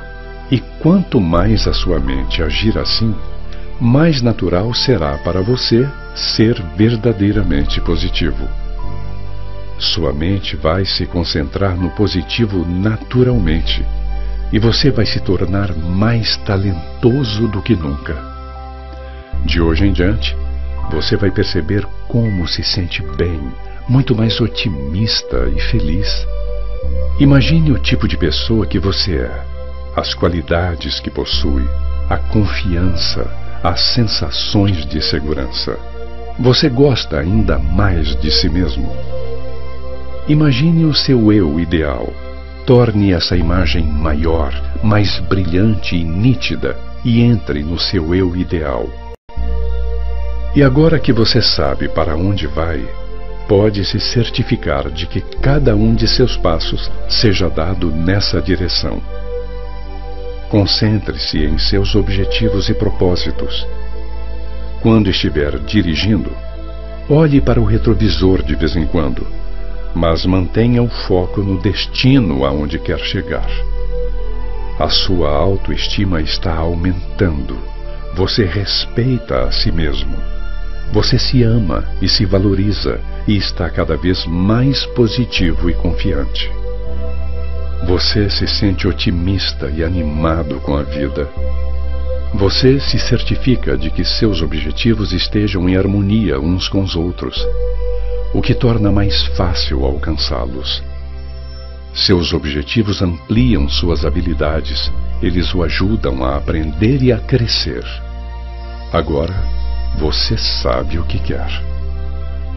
E 0.52 0.60
quanto 0.82 1.22
mais 1.22 1.68
a 1.68 1.74
sua 1.74 2.00
mente 2.00 2.44
agir 2.44 2.78
assim, 2.78 3.16
mais 3.80 4.22
natural 4.22 4.74
será 4.74 5.18
para 5.20 5.42
você 5.42 5.88
ser 6.16 6.62
verdadeiramente 6.76 7.80
positivo. 7.82 8.48
Sua 9.78 10.12
mente 10.12 10.58
vai 10.58 10.84
se 10.84 11.06
concentrar 11.06 11.78
no 11.78 11.90
positivo 11.92 12.66
naturalmente 12.68 13.86
e 14.52 14.60
você 14.60 14.92
vai 14.92 15.06
se 15.06 15.20
tornar 15.20 15.74
mais 15.76 16.36
talentoso 16.38 17.48
do 17.48 17.62
que 17.62 17.76
nunca. 17.76 18.18
De 19.46 19.62
hoje 19.62 19.88
em 19.88 19.94
diante, 19.94 20.36
você 20.92 21.16
vai 21.16 21.32
perceber 21.32 21.88
como 22.08 22.48
se 22.48 22.64
sente 22.64 23.02
bem, 23.16 23.40
muito 23.90 24.16
mais 24.16 24.40
otimista 24.40 25.52
e 25.56 25.60
feliz. 25.60 26.28
Imagine 27.20 27.72
o 27.72 27.80
tipo 27.80 28.08
de 28.08 28.16
pessoa 28.16 28.68
que 28.68 28.78
você 28.78 29.18
é, 29.18 29.44
as 29.96 30.14
qualidades 30.14 31.00
que 31.00 31.10
possui, 31.10 31.68
a 32.08 32.18
confiança, 32.18 33.28
as 33.64 33.82
sensações 33.82 34.86
de 34.86 35.02
segurança. 35.02 35.78
Você 36.40 36.70
gosta 36.70 37.20
ainda 37.20 37.58
mais 37.58 38.16
de 38.16 38.30
si 38.32 38.48
mesmo? 38.48 38.96
Imagine 40.28 40.86
o 40.86 40.94
seu 40.94 41.34
eu 41.34 41.60
ideal. 41.60 42.14
Torne 42.66 43.12
essa 43.12 43.36
imagem 43.36 43.84
maior, 43.84 44.54
mais 44.84 45.20
brilhante 45.20 45.96
e 45.96 46.04
nítida 46.04 46.78
e 47.04 47.22
entre 47.22 47.64
no 47.64 47.80
seu 47.80 48.14
eu 48.14 48.36
ideal. 48.36 48.88
E 50.56 50.62
agora 50.62 51.00
que 51.00 51.12
você 51.12 51.42
sabe 51.42 51.90
para 51.90 52.16
onde 52.16 52.46
vai, 52.46 52.88
pode 53.50 53.84
se 53.84 54.00
certificar 54.00 54.92
de 54.92 55.08
que 55.08 55.20
cada 55.20 55.76
um 55.76 55.96
de 55.96 56.08
seus 56.08 56.38
passos 56.38 56.92
seja 57.10 57.50
dado 57.50 57.90
nessa 57.90 58.40
direção. 58.40 59.02
Concentre-se 60.50 61.40
em 61.40 61.58
seus 61.58 61.96
objetivos 61.96 62.70
e 62.70 62.76
propósitos. 62.76 63.66
Quando 64.82 65.10
estiver 65.10 65.58
dirigindo, 65.58 66.32
olhe 67.10 67.42
para 67.42 67.60
o 67.60 67.66
retrovisor 67.66 68.44
de 68.44 68.54
vez 68.54 68.76
em 68.76 68.86
quando, 68.86 69.26
mas 69.96 70.28
mantenha 70.28 70.84
o 70.84 70.88
foco 70.88 71.42
no 71.42 71.60
destino 71.60 72.46
aonde 72.46 72.78
quer 72.78 73.00
chegar. 73.00 73.50
A 74.80 74.90
sua 74.90 75.32
autoestima 75.32 76.22
está 76.22 76.56
aumentando. 76.56 77.58
Você 78.14 78.46
respeita 78.46 79.46
a 79.46 79.52
si 79.52 79.72
mesmo. 79.72 80.39
Você 80.92 81.20
se 81.20 81.44
ama 81.44 81.88
e 82.02 82.10
se 82.10 82.26
valoriza 82.26 83.00
e 83.28 83.38
está 83.38 83.70
cada 83.70 83.96
vez 83.96 84.26
mais 84.26 84.86
positivo 84.88 85.70
e 85.70 85.74
confiante. 85.74 86.52
Você 87.86 88.30
se 88.30 88.48
sente 88.48 88.88
otimista 88.88 89.70
e 89.70 89.84
animado 89.84 90.60
com 90.62 90.76
a 90.76 90.84
vida. 90.84 91.30
Você 92.34 92.80
se 92.80 93.00
certifica 93.00 93.78
de 93.78 93.90
que 93.90 94.04
seus 94.04 94.42
objetivos 94.42 95.14
estejam 95.14 95.70
em 95.70 95.78
harmonia 95.78 96.40
uns 96.40 96.68
com 96.68 96.82
os 96.82 96.96
outros, 96.96 97.44
o 98.34 98.42
que 98.42 98.54
torna 98.54 98.92
mais 98.92 99.26
fácil 99.38 99.86
alcançá-los. 99.86 100.84
Seus 101.94 102.34
objetivos 102.34 103.02
ampliam 103.02 103.68
suas 103.68 104.06
habilidades, 104.06 104.92
eles 105.22 105.54
o 105.54 105.64
ajudam 105.64 106.24
a 106.24 106.36
aprender 106.36 107.02
e 107.02 107.12
a 107.12 107.18
crescer. 107.18 107.84
Agora, 108.94 109.36
você 110.00 110.38
sabe 110.38 110.98
o 110.98 111.04
que 111.04 111.20
quer. 111.20 111.62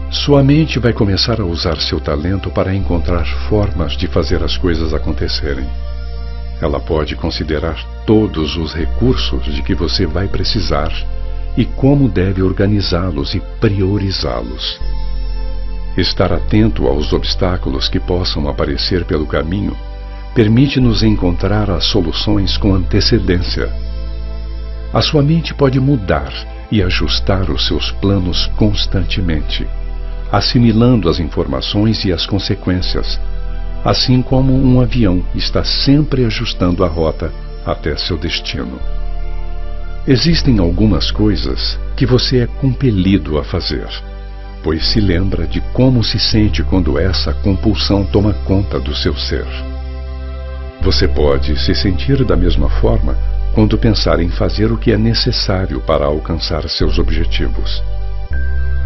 Sua 0.09 0.41
mente 0.41 0.79
vai 0.79 0.93
começar 0.93 1.41
a 1.41 1.45
usar 1.45 1.75
seu 1.81 1.99
talento 1.99 2.49
para 2.49 2.73
encontrar 2.73 3.25
formas 3.49 3.97
de 3.97 4.07
fazer 4.07 4.41
as 4.41 4.55
coisas 4.55 4.93
acontecerem. 4.93 5.67
Ela 6.61 6.79
pode 6.79 7.17
considerar 7.17 7.75
todos 8.05 8.55
os 8.55 8.73
recursos 8.73 9.43
de 9.43 9.61
que 9.61 9.75
você 9.75 10.05
vai 10.05 10.29
precisar 10.29 10.93
e 11.57 11.65
como 11.65 12.07
deve 12.07 12.41
organizá-los 12.41 13.35
e 13.35 13.41
priorizá-los. 13.59 14.79
Estar 15.97 16.31
atento 16.31 16.87
aos 16.87 17.11
obstáculos 17.11 17.89
que 17.89 17.99
possam 17.99 18.47
aparecer 18.47 19.03
pelo 19.03 19.27
caminho 19.27 19.75
permite-nos 20.33 21.03
encontrar 21.03 21.69
as 21.69 21.83
soluções 21.83 22.55
com 22.55 22.73
antecedência. 22.73 23.69
A 24.93 25.01
sua 25.01 25.21
mente 25.21 25.53
pode 25.53 25.79
mudar 25.79 26.52
e 26.73 26.81
ajustar 26.81 27.49
os 27.49 27.67
seus 27.67 27.91
planos 27.91 28.47
constantemente 28.57 29.65
assimilando 30.33 31.09
as 31.09 31.19
informações 31.19 32.03
e 32.05 32.11
as 32.11 32.25
consequências, 32.25 33.21
assim 33.85 34.19
como 34.19 34.51
um 34.51 34.81
avião 34.81 35.23
está 35.35 35.63
sempre 35.63 36.25
ajustando 36.25 36.83
a 36.83 36.87
rota 36.87 37.31
até 37.63 37.95
seu 37.95 38.17
destino. 38.17 38.79
Existem 40.07 40.57
algumas 40.57 41.11
coisas 41.11 41.79
que 41.95 42.03
você 42.03 42.39
é 42.39 42.47
compelido 42.47 43.37
a 43.37 43.43
fazer, 43.43 43.87
pois 44.63 44.87
se 44.87 44.99
lembra 44.99 45.45
de 45.45 45.61
como 45.71 46.03
se 46.03 46.17
sente 46.17 46.63
quando 46.63 46.97
essa 46.97 47.31
compulsão 47.31 48.03
toma 48.03 48.33
conta 48.33 48.79
do 48.79 48.95
seu 48.95 49.15
ser. 49.15 49.45
Você 50.81 51.07
pode 51.07 51.59
se 51.59 51.75
sentir 51.75 52.25
da 52.25 52.35
mesma 52.35 52.69
forma 52.69 53.15
quando 53.53 53.77
pensar 53.77 54.19
em 54.19 54.29
fazer 54.29 54.71
o 54.71 54.77
que 54.77 54.91
é 54.91 54.97
necessário 54.97 55.79
para 55.81 56.05
alcançar 56.05 56.67
seus 56.67 56.97
objetivos. 56.97 57.83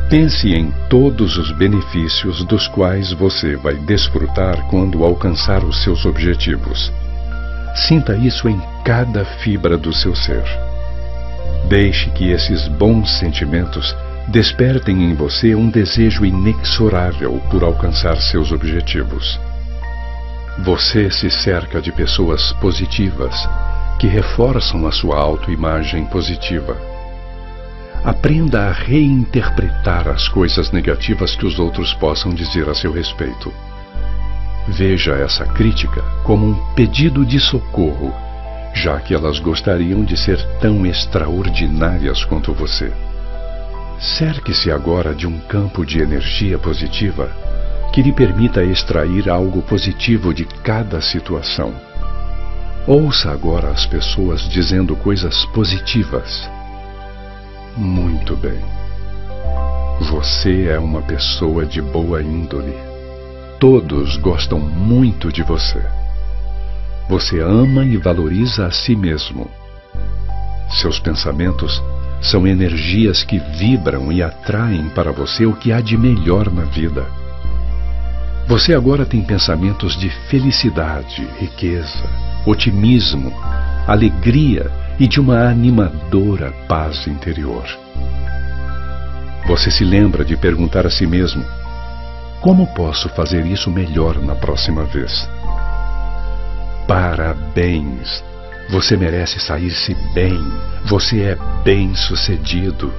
Pense 0.09 0.53
em 0.53 0.71
todos 0.89 1.37
os 1.37 1.51
benefícios 1.51 2.43
dos 2.45 2.67
quais 2.67 3.11
você 3.13 3.55
vai 3.55 3.75
desfrutar 3.75 4.67
quando 4.67 5.03
alcançar 5.03 5.63
os 5.63 5.83
seus 5.83 6.05
objetivos. 6.05 6.91
Sinta 7.75 8.15
isso 8.15 8.47
em 8.47 8.59
cada 8.83 9.23
fibra 9.25 9.77
do 9.77 9.93
seu 9.93 10.15
ser. 10.15 10.43
Deixe 11.69 12.09
que 12.11 12.31
esses 12.31 12.67
bons 12.67 13.19
sentimentos 13.19 13.95
despertem 14.29 15.03
em 15.03 15.13
você 15.13 15.55
um 15.55 15.69
desejo 15.69 16.25
inexorável 16.25 17.41
por 17.49 17.63
alcançar 17.63 18.17
seus 18.17 18.51
objetivos. 18.51 19.39
Você 20.59 21.09
se 21.11 21.29
cerca 21.29 21.81
de 21.81 21.91
pessoas 21.91 22.51
positivas 22.53 23.47
que 23.99 24.07
reforçam 24.07 24.87
a 24.87 24.91
sua 24.91 25.17
autoimagem 25.17 26.05
positiva 26.05 26.77
Aprenda 28.07 28.69
a 28.69 28.71
reinterpretar 28.71 30.07
as 30.07 30.29
coisas 30.29 30.71
negativas 30.71 31.35
que 31.35 31.45
os 31.45 31.59
outros 31.59 31.93
possam 31.93 32.33
dizer 32.33 32.69
a 32.69 32.73
seu 32.73 32.91
respeito. 32.91 33.51
Veja 34.65 35.13
essa 35.13 35.45
crítica 35.45 36.01
como 36.23 36.47
um 36.47 36.73
pedido 36.73 37.25
de 37.25 37.37
socorro, 37.37 38.13
já 38.73 38.99
que 39.01 39.13
elas 39.13 39.39
gostariam 39.39 40.05
de 40.05 40.15
ser 40.15 40.41
tão 40.59 40.85
extraordinárias 40.85 42.23
quanto 42.23 42.53
você. 42.53 42.93
Cerque-se 43.99 44.71
agora 44.71 45.13
de 45.13 45.27
um 45.27 45.39
campo 45.39 45.85
de 45.85 45.99
energia 45.99 46.57
positiva 46.57 47.29
que 47.91 48.01
lhe 48.01 48.13
permita 48.13 48.63
extrair 48.63 49.29
algo 49.29 49.61
positivo 49.63 50.33
de 50.33 50.45
cada 50.45 51.01
situação. 51.01 51.73
Ouça 52.87 53.31
agora 53.31 53.69
as 53.69 53.85
pessoas 53.85 54.47
dizendo 54.47 54.95
coisas 54.95 55.45
positivas 55.47 56.49
muito 57.77 58.35
bem. 58.35 58.59
Você 60.09 60.67
é 60.67 60.79
uma 60.79 61.01
pessoa 61.01 61.65
de 61.65 61.81
boa 61.81 62.21
índole. 62.21 62.73
Todos 63.59 64.17
gostam 64.17 64.59
muito 64.59 65.31
de 65.31 65.43
você. 65.43 65.81
Você 67.07 67.39
ama 67.39 67.85
e 67.85 67.97
valoriza 67.97 68.65
a 68.65 68.71
si 68.71 68.95
mesmo. 68.95 69.49
Seus 70.81 70.99
pensamentos 70.99 71.81
são 72.21 72.47
energias 72.47 73.23
que 73.23 73.37
vibram 73.37 74.11
e 74.11 74.23
atraem 74.23 74.89
para 74.89 75.11
você 75.11 75.45
o 75.45 75.53
que 75.53 75.71
há 75.71 75.79
de 75.79 75.97
melhor 75.97 76.51
na 76.51 76.63
vida. 76.63 77.05
Você 78.47 78.73
agora 78.73 79.05
tem 79.05 79.21
pensamentos 79.21 79.97
de 79.97 80.09
felicidade, 80.29 81.27
riqueza, 81.37 82.09
otimismo, 82.45 83.33
alegria 83.85 84.71
e 84.97 85.05
de 85.05 85.19
uma 85.19 85.49
animadora 85.49 86.53
paz 86.65 87.07
interior. 87.07 87.65
Você 89.47 89.69
se 89.69 89.83
lembra 89.83 90.23
de 90.23 90.37
perguntar 90.37 90.87
a 90.87 90.89
si 90.89 91.05
mesmo: 91.05 91.43
como 92.39 92.65
posso 92.67 93.09
fazer 93.09 93.45
isso 93.45 93.69
melhor 93.69 94.17
na 94.21 94.33
próxima 94.33 94.85
vez? 94.85 95.29
Parabéns! 96.87 98.23
Você 98.69 98.95
merece 98.95 99.41
sair-se 99.41 99.93
bem. 100.13 100.39
Você 100.85 101.21
é 101.21 101.37
bem-sucedido. 101.65 102.93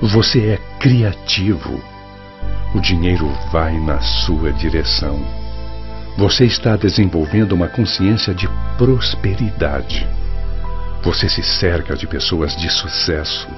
Você 0.00 0.50
é 0.50 0.58
criativo. 0.78 1.93
O 2.74 2.80
dinheiro 2.80 3.30
vai 3.52 3.78
na 3.78 4.00
sua 4.00 4.52
direção. 4.52 5.18
você 6.16 6.44
está 6.44 6.76
desenvolvendo 6.76 7.52
uma 7.52 7.68
consciência 7.68 8.32
de 8.32 8.48
prosperidade. 8.78 10.06
Você 11.02 11.28
se 11.28 11.42
cerca 11.42 11.96
de 11.96 12.06
pessoas 12.06 12.56
de 12.56 12.70
sucesso. 12.70 13.48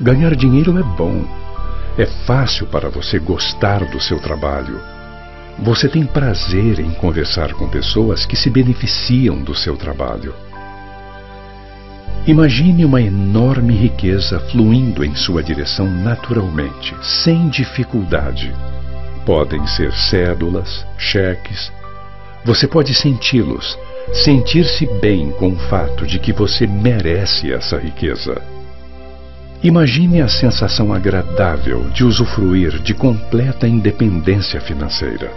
Ganhar 0.00 0.34
dinheiro 0.36 0.78
é 0.78 0.82
bom. 0.82 1.24
É 1.98 2.06
fácil 2.06 2.66
para 2.66 2.88
você 2.88 3.18
gostar 3.18 3.84
do 3.86 4.00
seu 4.00 4.20
trabalho. 4.20 4.80
Você 5.58 5.88
tem 5.88 6.06
prazer 6.06 6.78
em 6.78 6.92
conversar 6.92 7.52
com 7.54 7.68
pessoas 7.68 8.24
que 8.24 8.36
se 8.36 8.48
beneficiam 8.48 9.42
do 9.42 9.54
seu 9.54 9.76
trabalho. 9.76 10.34
Imagine 12.26 12.84
uma 12.84 13.00
enorme 13.00 13.74
riqueza 13.74 14.38
fluindo 14.38 15.02
em 15.02 15.14
sua 15.14 15.42
direção 15.42 15.90
naturalmente, 15.90 16.94
sem 17.02 17.48
dificuldade. 17.48 18.54
Podem 19.24 19.66
ser 19.66 19.92
cédulas, 19.92 20.86
cheques. 20.98 21.72
Você 22.44 22.68
pode 22.68 22.94
senti-los, 22.94 23.78
sentir-se 24.12 24.86
bem 25.00 25.30
com 25.32 25.48
o 25.48 25.56
fato 25.56 26.06
de 26.06 26.18
que 26.18 26.32
você 26.32 26.66
merece 26.66 27.52
essa 27.52 27.78
riqueza. 27.78 28.40
Imagine 29.62 30.20
a 30.20 30.28
sensação 30.28 30.92
agradável 30.92 31.88
de 31.90 32.04
usufruir 32.04 32.80
de 32.80 32.92
completa 32.92 33.66
independência 33.66 34.60
financeira. 34.60 35.32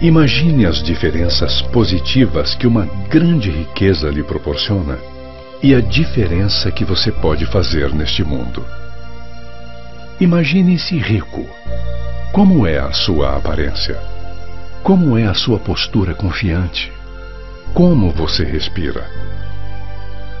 Imagine 0.00 0.66
as 0.66 0.82
diferenças 0.82 1.62
positivas 1.62 2.54
que 2.54 2.66
uma 2.66 2.84
grande 3.08 3.50
riqueza 3.50 4.10
lhe 4.10 4.22
proporciona 4.22 4.98
e 5.62 5.74
a 5.74 5.80
diferença 5.80 6.70
que 6.70 6.84
você 6.84 7.10
pode 7.10 7.44
fazer 7.46 7.92
neste 7.92 8.22
mundo. 8.22 8.64
Imagine-se 10.20 10.96
rico. 10.98 11.46
Como 12.32 12.66
é 12.66 12.78
a 12.78 12.92
sua 12.92 13.36
aparência? 13.36 13.98
Como 14.82 15.18
é 15.18 15.24
a 15.24 15.34
sua 15.34 15.58
postura 15.58 16.14
confiante? 16.14 16.92
Como 17.74 18.10
você 18.10 18.44
respira? 18.44 19.08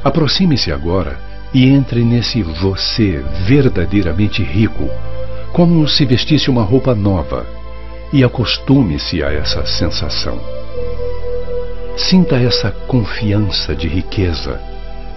Aproxime-se 0.04 0.70
agora 0.70 1.18
e 1.52 1.68
entre 1.68 2.04
nesse 2.04 2.42
você 2.42 3.24
verdadeiramente 3.46 4.42
rico, 4.42 4.88
como 5.52 5.86
se 5.88 6.04
vestisse 6.04 6.50
uma 6.50 6.62
roupa 6.62 6.94
nova, 6.94 7.46
e 8.12 8.22
acostume-se 8.22 9.22
a 9.22 9.32
essa 9.32 9.66
sensação. 9.66 10.38
Sinta 11.96 12.36
essa 12.36 12.70
confiança 12.70 13.74
de 13.74 13.88
riqueza 13.88 14.60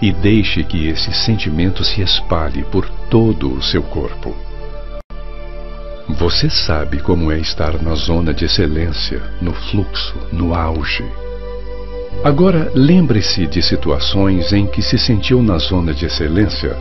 e 0.02 0.12
deixe 0.12 0.64
que 0.64 0.88
esse 0.88 1.12
sentimento 1.12 1.84
se 1.84 2.02
espalhe 2.02 2.64
por 2.64 2.88
todo 3.08 3.54
o 3.54 3.62
seu 3.62 3.84
corpo. 3.84 4.34
Você 6.08 6.50
sabe 6.50 6.98
como 6.98 7.30
é 7.30 7.38
estar 7.38 7.80
na 7.80 7.94
zona 7.94 8.34
de 8.34 8.44
excelência, 8.44 9.22
no 9.40 9.52
fluxo, 9.52 10.16
no 10.32 10.54
auge. 10.54 11.04
Agora 12.24 12.72
lembre-se 12.74 13.46
de 13.46 13.62
situações 13.62 14.52
em 14.52 14.66
que 14.66 14.82
se 14.82 14.98
sentiu 14.98 15.40
na 15.40 15.56
zona 15.58 15.94
de 15.94 16.06
excelência 16.06 16.76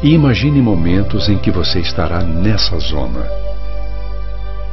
e 0.00 0.12
imagine 0.12 0.62
momentos 0.62 1.28
em 1.28 1.38
que 1.38 1.50
você 1.50 1.80
estará 1.80 2.22
nessa 2.22 2.78
zona. 2.78 3.26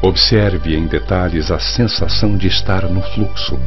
Observe 0.01 0.75
em 0.75 0.85
detalhes 0.85 1.49
a 1.49 1.59
sensação 1.59 2.37
de 2.37 2.47
estar 2.47 2.83
no 2.83 3.01
fluxo. 3.01 3.59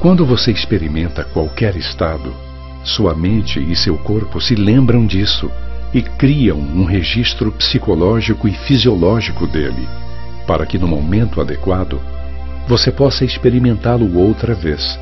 Quando 0.00 0.24
você 0.24 0.50
experimenta 0.50 1.22
qualquer 1.22 1.76
estado, 1.76 2.34
sua 2.82 3.14
mente 3.14 3.60
e 3.60 3.76
seu 3.76 3.96
corpo 3.98 4.40
se 4.40 4.54
lembram 4.54 5.06
disso 5.06 5.50
e 5.92 6.02
criam 6.02 6.58
um 6.58 6.84
registro 6.84 7.52
psicológico 7.52 8.48
e 8.48 8.52
fisiológico 8.52 9.46
dele, 9.46 9.88
para 10.46 10.64
que 10.64 10.78
no 10.78 10.86
momento 10.86 11.40
adequado 11.40 12.00
você 12.66 12.90
possa 12.90 13.24
experimentá-lo 13.24 14.18
outra 14.18 14.54
vez. 14.54 14.98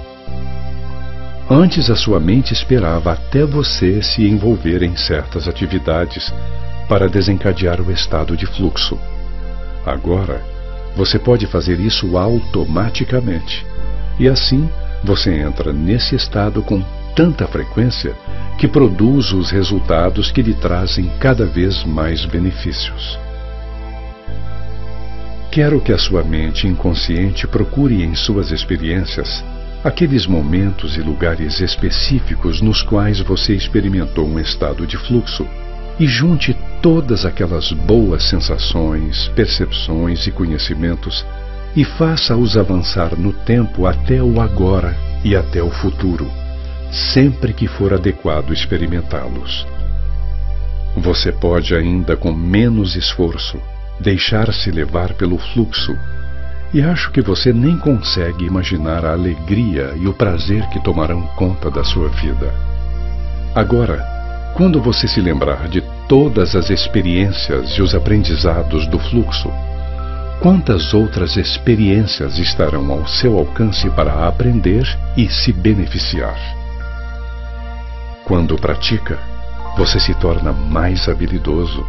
Antes 1.51 1.89
a 1.89 1.97
sua 1.97 2.21
mente 2.21 2.53
esperava 2.53 3.13
até 3.13 3.45
você 3.45 4.03
se 4.03 4.27
envolver 4.27 4.83
em 4.83 4.97
certas 4.97 5.49
atividades 5.49 6.33
para 6.89 7.09
desencadear 7.09 7.81
o 7.81 7.91
estado 7.91 8.37
de 8.37 8.47
fluxo. 8.47 8.99
Agora, 9.85 10.43
você 10.97 11.19
pode 11.19 11.47
fazer 11.47 11.79
isso 11.81 12.17
automaticamente. 12.19 13.65
E 14.19 14.29
assim, 14.29 14.69
você 15.05 15.33
entra 15.41 15.73
nesse 15.73 16.15
estado 16.15 16.63
com 16.63 16.83
tanta 17.19 17.49
frequência 17.49 18.15
que 18.61 18.69
produz 18.69 19.33
os 19.33 19.51
resultados 19.51 20.31
que 20.31 20.41
lhe 20.41 20.55
trazem 20.55 21.11
cada 21.19 21.45
vez 21.45 21.83
mais 21.83 22.25
benefícios. 22.25 23.19
Quero 25.51 25.81
que 25.81 25.93
a 25.93 25.99
sua 25.99 26.23
mente 26.23 26.69
inconsciente 26.69 27.45
procure 27.49 28.05
em 28.05 28.15
suas 28.15 28.53
experiências 28.53 29.45
aqueles 29.83 30.29
momentos 30.29 30.97
e 30.97 31.01
lugares 31.01 31.59
específicos 31.59 32.61
nos 32.61 32.83
quais 32.83 33.19
você 33.19 33.53
experimentou 33.53 34.25
um 34.25 34.39
estado 34.39 34.87
de 34.87 34.97
fluxo 34.97 35.45
e 35.99 36.07
junte 36.07 36.57
todas 36.81 37.27
aquelas 37.27 37.73
boas 37.73 38.29
sensações, 38.29 39.27
percepções 39.35 40.25
e 40.29 40.31
conhecimentos 40.31 41.27
e 41.75 41.83
faça-os 41.83 42.57
avançar 42.57 43.19
no 43.19 43.33
tempo 43.33 43.87
até 43.87 44.23
o 44.23 44.41
agora 44.41 44.97
e 45.25 45.35
até 45.35 45.61
o 45.61 45.71
futuro 45.71 46.31
sempre 46.91 47.53
que 47.53 47.67
for 47.67 47.93
adequado 47.93 48.53
experimentá-los. 48.53 49.67
Você 50.97 51.31
pode 51.31 51.75
ainda 51.75 52.17
com 52.17 52.33
menos 52.33 52.97
esforço 52.97 53.59
deixar-se 54.01 54.71
levar 54.71 55.15
pelo 55.15 55.39
fluxo, 55.39 55.97
e 56.73 56.83
acho 56.83 57.11
que 57.11 57.21
você 57.21 57.53
nem 57.53 57.77
consegue 57.79 58.45
imaginar 58.45 59.05
a 59.05 59.13
alegria 59.13 59.95
e 59.97 60.07
o 60.07 60.13
prazer 60.13 60.69
que 60.69 60.83
tomarão 60.83 61.23
conta 61.35 61.71
da 61.71 61.83
sua 61.83 62.09
vida. 62.11 62.53
Agora, 63.55 64.05
quando 64.55 64.81
você 64.81 65.09
se 65.09 65.21
lembrar 65.21 65.69
de 65.69 65.83
todas 66.09 66.55
as 66.55 66.71
experiências 66.71 67.71
e 67.71 67.83
os 67.83 67.95
aprendizados 67.95 68.87
do 68.87 68.99
fluxo, 68.99 69.51
quantas 70.41 70.93
outras 70.93 71.37
experiências 71.37 72.39
estarão 72.39 72.91
ao 72.93 73.07
seu 73.07 73.39
alcance 73.39 73.89
para 73.91 74.29
aprender 74.29 74.87
e 75.17 75.29
se 75.29 75.53
beneficiar? 75.53 76.58
Quando 78.29 78.57
pratica, 78.57 79.19
você 79.75 79.99
se 79.99 80.13
torna 80.13 80.53
mais 80.53 81.09
habilidoso. 81.09 81.83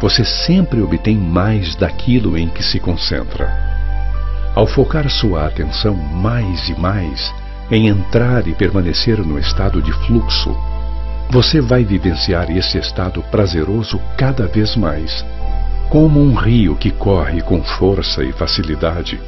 Você 0.00 0.24
sempre 0.24 0.80
obtém 0.80 1.18
mais 1.18 1.76
daquilo 1.76 2.38
em 2.38 2.48
que 2.48 2.62
se 2.62 2.80
concentra. 2.80 3.54
Ao 4.54 4.66
focar 4.66 5.06
sua 5.10 5.44
atenção 5.44 5.94
mais 5.94 6.66
e 6.70 6.80
mais 6.80 7.30
em 7.70 7.88
entrar 7.88 8.48
e 8.48 8.54
permanecer 8.54 9.18
no 9.18 9.38
estado 9.38 9.82
de 9.82 9.92
fluxo, 10.06 10.56
você 11.28 11.60
vai 11.60 11.84
vivenciar 11.84 12.50
esse 12.50 12.78
estado 12.78 13.22
prazeroso 13.24 14.00
cada 14.16 14.46
vez 14.46 14.74
mais. 14.74 15.22
Como 15.90 16.20
um 16.22 16.34
rio 16.34 16.74
que 16.74 16.90
corre 16.90 17.42
com 17.42 17.62
força 17.62 18.24
e 18.24 18.32
facilidade, 18.32 19.20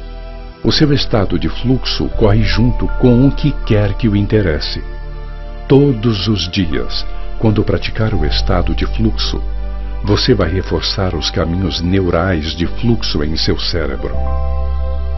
o 0.63 0.71
seu 0.71 0.91
estado 0.91 1.37
de 1.37 1.47
fluxo 1.47 2.09
corre 2.17 2.41
junto 2.41 2.87
com 2.99 3.27
o 3.27 3.31
que 3.31 3.51
quer 3.67 3.93
que 3.93 4.09
o 4.09 4.15
interesse 4.15 4.94
Todos 5.67 6.27
os 6.27 6.47
dias, 6.47 7.03
quando 7.39 7.63
praticar 7.63 8.13
o 8.13 8.23
estado 8.23 8.75
de 8.75 8.85
fluxo, 8.85 9.41
você 10.03 10.35
vai 10.35 10.47
reforçar 10.47 11.15
os 11.15 11.31
caminhos 11.31 11.81
neurais 11.81 12.55
de 12.55 12.67
fluxo 12.67 13.23
em 13.23 13.35
seu 13.35 13.57
cérebro. 13.57 14.15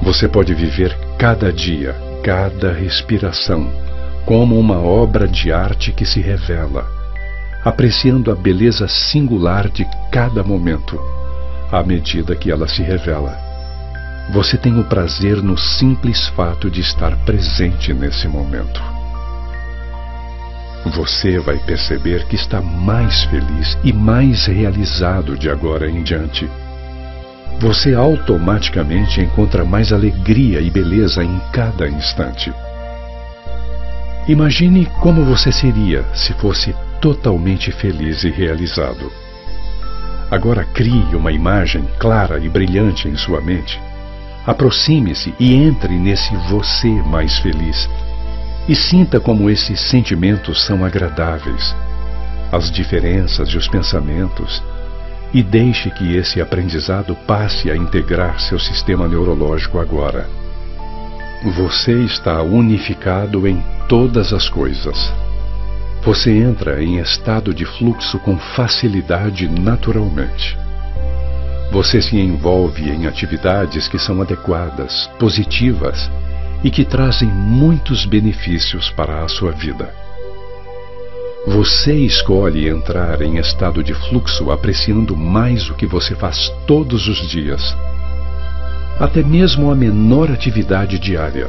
Você 0.02 0.26
pode 0.26 0.54
viver 0.54 0.98
cada 1.18 1.52
dia, 1.52 1.94
cada 2.24 2.72
respiração, 2.72 3.70
como 4.26 4.58
uma 4.58 4.78
obra 4.80 5.28
de 5.28 5.52
arte 5.52 5.92
que 5.92 6.06
se 6.06 6.22
revela, 6.22 6.88
apreciando 7.66 8.32
a 8.32 8.36
beleza 8.36 8.88
singular 8.88 9.68
de 9.68 9.86
cada 10.14 10.46
momento, 10.46 10.98
à 11.70 11.84
medida 11.84 12.38
que 12.38 12.50
ela 12.50 12.70
se 12.70 12.82
revela. 12.82 13.38
Você 14.32 14.56
tem 14.56 14.80
o 14.80 14.86
prazer 14.86 15.44
no 15.44 15.58
simples 15.58 16.30
fato 16.30 16.72
de 16.72 16.80
estar 16.80 17.18
presente 17.26 17.94
nesse 17.94 18.30
momento 18.30 18.97
você 20.86 21.40
vai 21.40 21.58
perceber 21.58 22.26
que 22.28 22.36
está 22.36 22.62
mais 22.62 23.24
feliz 23.26 23.78
e 23.84 23.92
mais 23.92 24.46
realizado 24.46 25.38
de 25.38 25.50
agora 25.50 25.90
em 25.90 26.04
diante. 26.04 26.50
Você 27.60 27.96
automaticamente 27.96 29.20
encontra 29.20 29.66
mais 29.66 29.92
alegria 29.92 30.62
e 30.62 30.70
beleza 30.70 31.24
em 31.24 31.42
cada 31.52 31.88
instante. 31.88 32.54
Imagine 34.28 34.86
como 35.02 35.26
você 35.26 35.52
seria 35.52 36.06
se 36.14 36.34
fosse 36.34 36.76
totalmente 37.02 37.72
feliz 37.72 38.24
e 38.24 38.30
realizado. 38.30 39.12
Agora 40.30 40.64
crie 40.66 41.16
uma 41.16 41.32
imagem 41.32 41.88
clara 41.98 42.38
e 42.38 42.50
brilhante 42.50 43.08
em 43.08 43.16
sua 43.16 43.42
mente. 43.42 43.82
Aproxime-se 44.46 45.34
e 45.40 45.54
entre 45.54 45.98
nesse 45.98 46.36
você 46.50 46.90
mais 46.90 47.40
feliz 47.40 47.90
e 48.68 48.76
sinta 48.76 49.20
como 49.20 49.50
esses 49.50 49.80
sentimentos 49.80 50.62
são 50.66 50.84
agradáveis, 50.84 51.76
as 52.52 52.70
diferenças 52.70 53.50
e 53.50 53.58
os 53.58 53.68
pensamentos, 53.68 54.62
e 55.34 55.42
deixe 55.42 55.90
que 55.90 56.16
esse 56.16 56.42
aprendizado 56.42 57.16
passe 57.26 57.72
a 57.72 57.76
integrar 57.76 58.40
seu 58.40 58.60
sistema 58.60 59.08
neurológico 59.08 59.80
agora. 59.80 60.30
Você 61.56 61.94
está 62.04 62.42
unificado 62.42 63.48
em 63.48 63.64
todas 63.88 64.34
as 64.34 64.50
coisas. 64.50 65.14
Você 66.04 66.32
entra 66.32 66.84
em 66.84 67.00
estado 67.00 67.54
de 67.54 67.66
fluxo 67.66 68.20
com 68.20 68.38
facilidade 68.38 69.48
naturalmente. 69.48 70.58
Você 71.72 72.02
se 72.02 72.18
envolve 72.18 72.90
em 72.90 73.08
atividades 73.08 73.88
que 73.88 74.00
são 74.00 74.22
adequadas, 74.22 75.10
positivas 75.20 76.10
e 76.64 76.72
que 76.72 76.84
trazem 76.84 77.28
muitos 77.28 78.06
benefícios 78.06 78.90
para 78.90 79.24
a 79.24 79.28
sua 79.28 79.52
vida. 79.52 79.94
Você 81.48 81.94
escolhe 81.94 82.68
entrar 82.68 83.22
em 83.22 83.38
estado 83.38 83.82
de 83.82 83.94
fluxo 83.94 84.52
apreciando 84.52 85.16
mais 85.16 85.70
o 85.70 85.76
que 85.76 85.86
você 85.86 86.14
faz 86.14 86.50
todos 86.66 87.08
os 87.08 87.26
dias. 87.28 87.76
Até 89.00 89.24
mesmo 89.24 89.72
a 89.72 89.76
menor 89.76 90.30
atividade 90.30 91.00
diária 91.00 91.48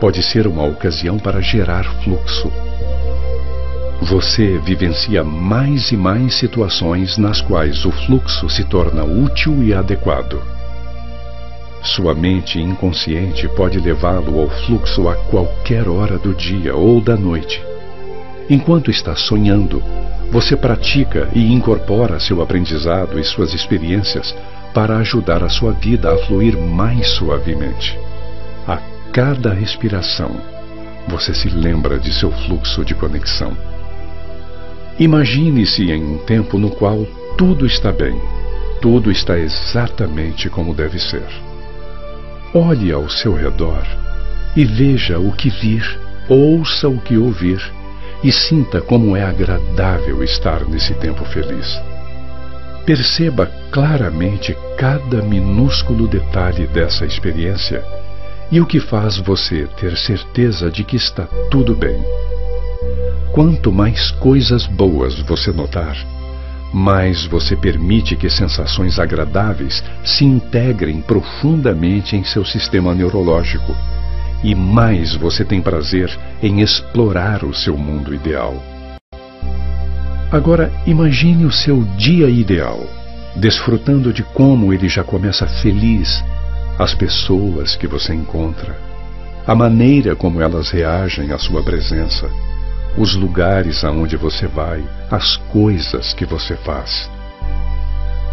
pode 0.00 0.22
ser 0.22 0.46
uma 0.46 0.64
ocasião 0.64 1.18
para 1.18 1.40
gerar 1.40 1.84
fluxo. 2.02 2.52
Você 4.02 4.58
vivencia 4.58 5.22
mais 5.22 5.92
e 5.92 5.96
mais 5.96 6.34
situações 6.34 7.16
nas 7.16 7.40
quais 7.40 7.86
o 7.86 7.92
fluxo 7.92 8.50
se 8.50 8.64
torna 8.64 9.04
útil 9.04 9.62
e 9.62 9.72
adequado. 9.72 10.42
Sua 11.82 12.14
mente 12.14 12.60
inconsciente 12.60 13.48
pode 13.48 13.78
levá-lo 13.78 14.40
ao 14.40 14.48
fluxo 14.48 15.08
a 15.08 15.16
qualquer 15.16 15.88
hora 15.88 16.18
do 16.18 16.34
dia 16.34 16.74
ou 16.74 17.00
da 17.00 17.16
noite 17.16 17.60
Enquanto 18.52 18.90
está 18.90 19.14
sonhando, 19.14 19.82
você 20.30 20.56
pratica 20.56 21.28
e 21.32 21.52
incorpora 21.52 22.18
seu 22.18 22.42
aprendizado 22.42 23.18
e 23.18 23.24
suas 23.24 23.54
experiências 23.54 24.34
para 24.74 24.96
ajudar 24.98 25.42
a 25.42 25.48
sua 25.48 25.72
vida 25.72 26.12
a 26.12 26.18
fluir 26.26 26.58
mais 26.58 27.08
suavemente. 27.08 27.98
A 28.66 28.78
cada 29.12 29.52
respiração, 29.52 30.30
você 31.08 31.34
se 31.34 31.48
lembra 31.48 31.98
de 31.98 32.12
seu 32.12 32.30
fluxo 32.30 32.84
de 32.84 32.94
conexão. 32.94 33.56
Imagine-se 34.98 35.90
em 35.90 36.02
um 36.02 36.18
tempo 36.18 36.58
no 36.58 36.70
qual 36.70 37.06
tudo 37.36 37.64
está 37.64 37.92
bem, 37.92 38.20
tudo 38.80 39.10
está 39.10 39.38
exatamente 39.38 40.50
como 40.50 40.74
deve 40.74 40.98
ser. 40.98 41.24
Olhe 42.54 42.92
ao 42.92 43.08
seu 43.08 43.34
redor 43.34 43.82
e 44.54 44.62
veja 44.62 45.18
o 45.18 45.32
que 45.32 45.48
vir, 45.48 45.98
ouça 46.28 46.86
o 46.86 47.00
que 47.00 47.16
ouvir 47.16 47.58
e 48.22 48.30
sinta 48.30 48.78
como 48.78 49.16
é 49.16 49.22
agradável 49.22 50.22
estar 50.22 50.62
nesse 50.68 50.92
tempo 50.92 51.24
feliz. 51.24 51.80
Perceba 52.84 53.46
claramente 53.70 54.54
cada 54.76 55.22
minúsculo 55.22 56.06
detalhe 56.06 56.66
dessa 56.66 57.06
experiência 57.06 57.82
e 58.50 58.60
o 58.60 58.66
que 58.66 58.80
faz 58.80 59.16
você 59.16 59.66
ter 59.78 59.96
certeza 59.96 60.70
de 60.70 60.84
que 60.84 60.96
está 60.96 61.26
tudo 61.50 61.74
bem. 61.74 62.04
Quanto 63.32 63.72
mais 63.72 64.10
coisas 64.10 64.66
boas 64.66 65.18
você 65.20 65.50
notar, 65.52 65.96
mais 66.72 67.26
você 67.26 67.54
permite 67.54 68.16
que 68.16 68.30
sensações 68.30 68.98
agradáveis 68.98 69.84
se 70.04 70.24
integrem 70.24 71.00
profundamente 71.02 72.16
em 72.16 72.24
seu 72.24 72.44
sistema 72.44 72.94
neurológico 72.94 73.76
e 74.42 74.54
mais 74.54 75.14
você 75.14 75.44
tem 75.44 75.60
prazer 75.60 76.10
em 76.42 76.60
explorar 76.60 77.44
o 77.44 77.54
seu 77.54 77.76
mundo 77.76 78.14
ideal. 78.14 78.54
Agora 80.30 80.72
imagine 80.86 81.44
o 81.44 81.52
seu 81.52 81.82
dia 81.96 82.28
ideal, 82.28 82.80
desfrutando 83.36 84.12
de 84.12 84.22
como 84.22 84.72
ele 84.72 84.88
já 84.88 85.04
começa 85.04 85.46
feliz, 85.46 86.24
as 86.78 86.94
pessoas 86.94 87.76
que 87.76 87.86
você 87.86 88.14
encontra, 88.14 88.76
a 89.46 89.54
maneira 89.54 90.16
como 90.16 90.40
elas 90.40 90.70
reagem 90.70 91.32
à 91.32 91.38
sua 91.38 91.62
presença, 91.62 92.30
os 92.96 93.14
lugares 93.14 93.84
aonde 93.84 94.16
você 94.16 94.46
vai, 94.46 94.82
as 95.10 95.36
coisas 95.36 96.12
que 96.14 96.24
você 96.24 96.56
faz. 96.56 97.10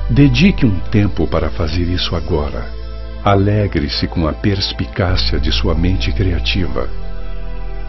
Dedique 0.09 0.65
um 0.65 0.79
tempo 0.91 1.27
para 1.27 1.49
fazer 1.49 1.83
isso 1.83 2.15
agora 2.15 2.79
Alegre-se 3.23 4.07
com 4.07 4.27
a 4.27 4.33
perspicácia 4.33 5.37
de 5.39 5.51
sua 5.51 5.75
mente 5.75 6.09
criativa. 6.13 6.87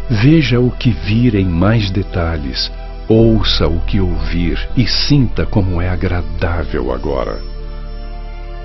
Veja 0.09 0.59
o 0.59 0.73
que 0.73 0.91
vir 0.91 1.37
em 1.37 1.45
mais 1.45 1.89
detalhes, 1.89 2.71
ouça 3.09 3.69
o 3.69 3.79
que 3.81 4.01
ouvir 4.01 4.59
e 4.77 4.89
sinta 4.89 5.47
como 5.47 5.81
é 5.81 5.89
agradável 5.89 6.93
agora. 6.93 7.39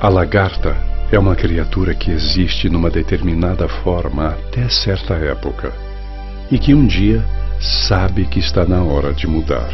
A 0.01 0.09
lagarta 0.09 0.75
é 1.11 1.19
uma 1.19 1.35
criatura 1.35 1.93
que 1.93 2.09
existe 2.09 2.67
numa 2.67 2.89
determinada 2.89 3.67
forma 3.67 4.29
até 4.29 4.67
certa 4.67 5.13
época 5.13 5.71
e 6.49 6.57
que 6.57 6.73
um 6.73 6.87
dia 6.87 7.23
sabe 7.59 8.25
que 8.25 8.39
está 8.39 8.65
na 8.65 8.83
hora 8.83 9.13
de 9.13 9.27
mudar. 9.27 9.71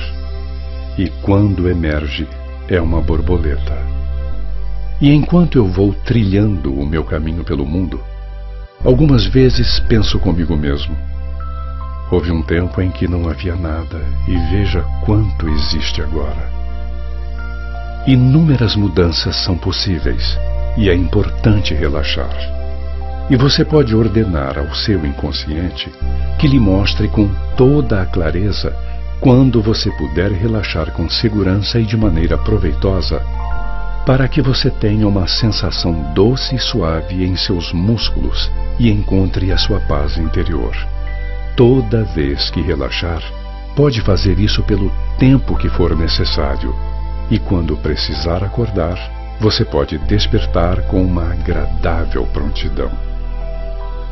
E 0.98 1.10
quando 1.22 1.70
emerge, 1.70 2.28
é 2.68 2.80
uma 2.80 3.02
borboleta. 3.02 3.78
E 5.02 5.12
enquanto 5.12 5.58
eu 5.58 5.66
vou 5.66 5.94
trilhando 5.94 6.74
o 6.74 6.86
meu 6.86 7.04
caminho 7.04 7.44
pelo 7.44 7.66
mundo, 7.66 8.00
algumas 8.84 9.26
vezes 9.26 9.80
penso 9.82 10.20
comigo 10.20 10.56
mesmo. 10.56 10.96
Houve 12.12 12.32
um 12.32 12.42
tempo 12.42 12.82
em 12.82 12.92
que 12.92 13.08
não 13.08 13.30
havia 13.30 13.56
nada 13.56 14.02
e 14.28 14.38
veja 14.52 14.86
quanto 15.04 15.48
existe 15.50 16.02
agora. 16.02 16.50
Inúmeras 18.06 18.76
mudanças 18.76 19.38
são 19.38 19.58
possíveis 19.58 20.38
e 20.78 20.90
é 20.90 20.94
importante 20.94 21.74
relaxar. 21.74 22.61
E 23.30 23.36
você 23.36 23.64
pode 23.64 23.96
ordenar 23.96 24.58
ao 24.58 24.74
seu 24.76 25.06
inconsciente 25.06 25.90
que 26.38 26.48
lhe 26.48 26.60
mostre 26.60 27.08
com 27.08 27.30
toda 27.56 28.02
a 28.02 28.06
clareza 28.06 28.76
quando 29.20 29.62
você 29.62 29.92
puder 29.92 30.32
relaxar 30.32 30.92
com 30.92 31.08
segurança 31.10 31.80
e 31.80 31.86
de 31.86 31.96
maneira 31.96 32.38
proveitosa 32.38 33.22
para 34.06 34.28
que 34.28 34.42
você 34.42 34.70
tenha 34.70 35.08
uma 35.08 35.28
sensação 35.28 36.12
doce 36.14 36.56
e 36.56 36.60
suave 36.60 37.24
em 37.24 37.36
seus 37.36 37.72
músculos 37.72 38.52
e 38.80 38.90
encontre 38.90 39.52
a 39.52 39.58
sua 39.58 39.80
paz 39.82 40.18
interior. 40.18 40.76
Toda 41.56 42.04
vez 42.04 42.50
que 42.50 42.62
relaxar, 42.62 43.22
pode 43.76 44.02
fazer 44.02 44.40
isso 44.40 44.64
pelo 44.64 44.92
tempo 45.20 45.56
que 45.56 45.70
for 45.70 45.96
necessário, 45.96 46.76
e 47.30 47.38
quando 47.38 47.78
precisar 47.78 48.44
acordar, 48.44 48.98
você 49.40 49.64
pode 49.64 49.98
despertar 50.00 50.82
com 50.84 51.04
uma 51.04 51.32
agradável 51.32 52.26
prontidão. 52.28 53.11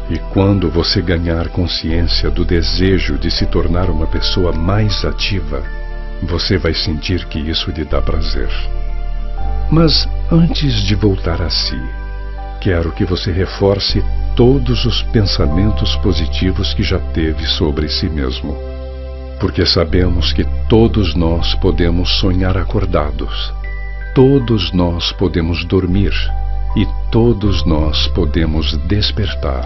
E 0.10 0.18
quando 0.34 0.70
você 0.70 1.02
ganhar 1.02 1.50
consciência 1.50 2.32
do 2.32 2.44
desejo 2.44 3.18
de 3.18 3.30
se 3.30 3.46
tornar 3.46 3.90
uma 3.90 4.08
pessoa 4.08 4.52
mais 4.52 5.06
ativa, 5.06 5.64
você 6.24 6.58
vai 6.58 6.74
sentir 6.74 7.26
que 7.26 7.40
isso 7.40 7.70
lhe 7.72 7.86
dá 7.86 8.02
prazer. 8.02 8.50
Mas 9.72 10.10
antes 10.32 10.74
de 10.82 10.96
voltar 10.96 11.42
a 11.42 11.50
si, 11.50 11.80
quero 12.60 12.92
que 12.92 13.06
você 13.06 13.32
reforce 13.32 14.04
todos 14.36 14.86
os 14.86 15.04
pensamentos 15.04 15.96
positivos 15.98 16.74
que 16.74 16.82
já 16.82 16.98
teve 16.98 17.46
sobre 17.46 17.88
si 17.88 18.10
mesmo. 18.10 18.58
Porque 19.40 19.66
sabemos 19.66 20.34
que 20.34 20.44
todos 20.68 21.14
nós 21.14 21.54
podemos 21.56 22.10
sonhar 22.20 22.58
acordados, 22.58 23.54
todos 24.16 24.72
nós 24.74 25.12
podemos 25.12 25.64
dormir 25.66 26.14
e 26.76 26.88
todos 27.12 27.64
nós 27.64 28.08
podemos 28.08 28.76
despertar, 28.88 29.66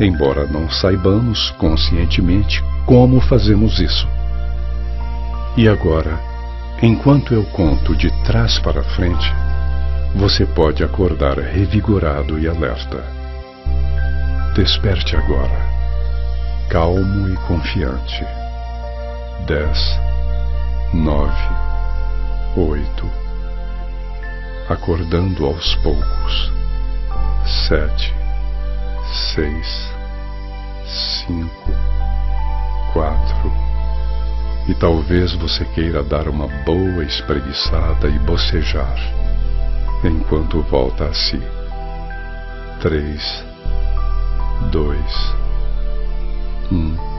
embora 0.00 0.46
não 0.46 0.68
saibamos 0.70 1.50
conscientemente 1.52 2.62
como 2.86 3.20
fazemos 3.20 3.78
isso. 3.78 4.08
E 5.56 5.68
agora, 5.68 6.30
Enquanto 6.82 7.34
eu 7.34 7.44
conto 7.44 7.94
de 7.94 8.10
trás 8.24 8.58
para 8.58 8.82
frente, 8.82 9.30
você 10.14 10.46
pode 10.46 10.82
acordar 10.82 11.38
revigorado 11.38 12.38
e 12.38 12.48
alerta. 12.48 13.04
Desperte 14.54 15.14
agora, 15.14 15.60
calmo 16.70 17.28
e 17.28 17.36
confiante. 17.46 18.24
Dez, 19.46 20.00
nove, 20.94 21.54
oito. 22.56 23.06
Acordando 24.66 25.44
aos 25.44 25.74
poucos. 25.76 26.52
Sete, 27.68 28.14
seis, 29.34 29.89
cinco, 31.30 31.72
quatro. 32.92 33.52
E 34.68 34.74
talvez 34.74 35.32
você 35.34 35.64
queira 35.64 36.02
dar 36.02 36.28
uma 36.28 36.48
boa 36.64 37.04
espreguiçada 37.04 38.08
e 38.08 38.18
bocejar 38.18 38.96
enquanto 40.04 40.62
volta 40.62 41.06
a 41.06 41.14
si. 41.14 41.40
Três, 42.80 43.44
dois, 44.70 45.34
um. 46.72 47.09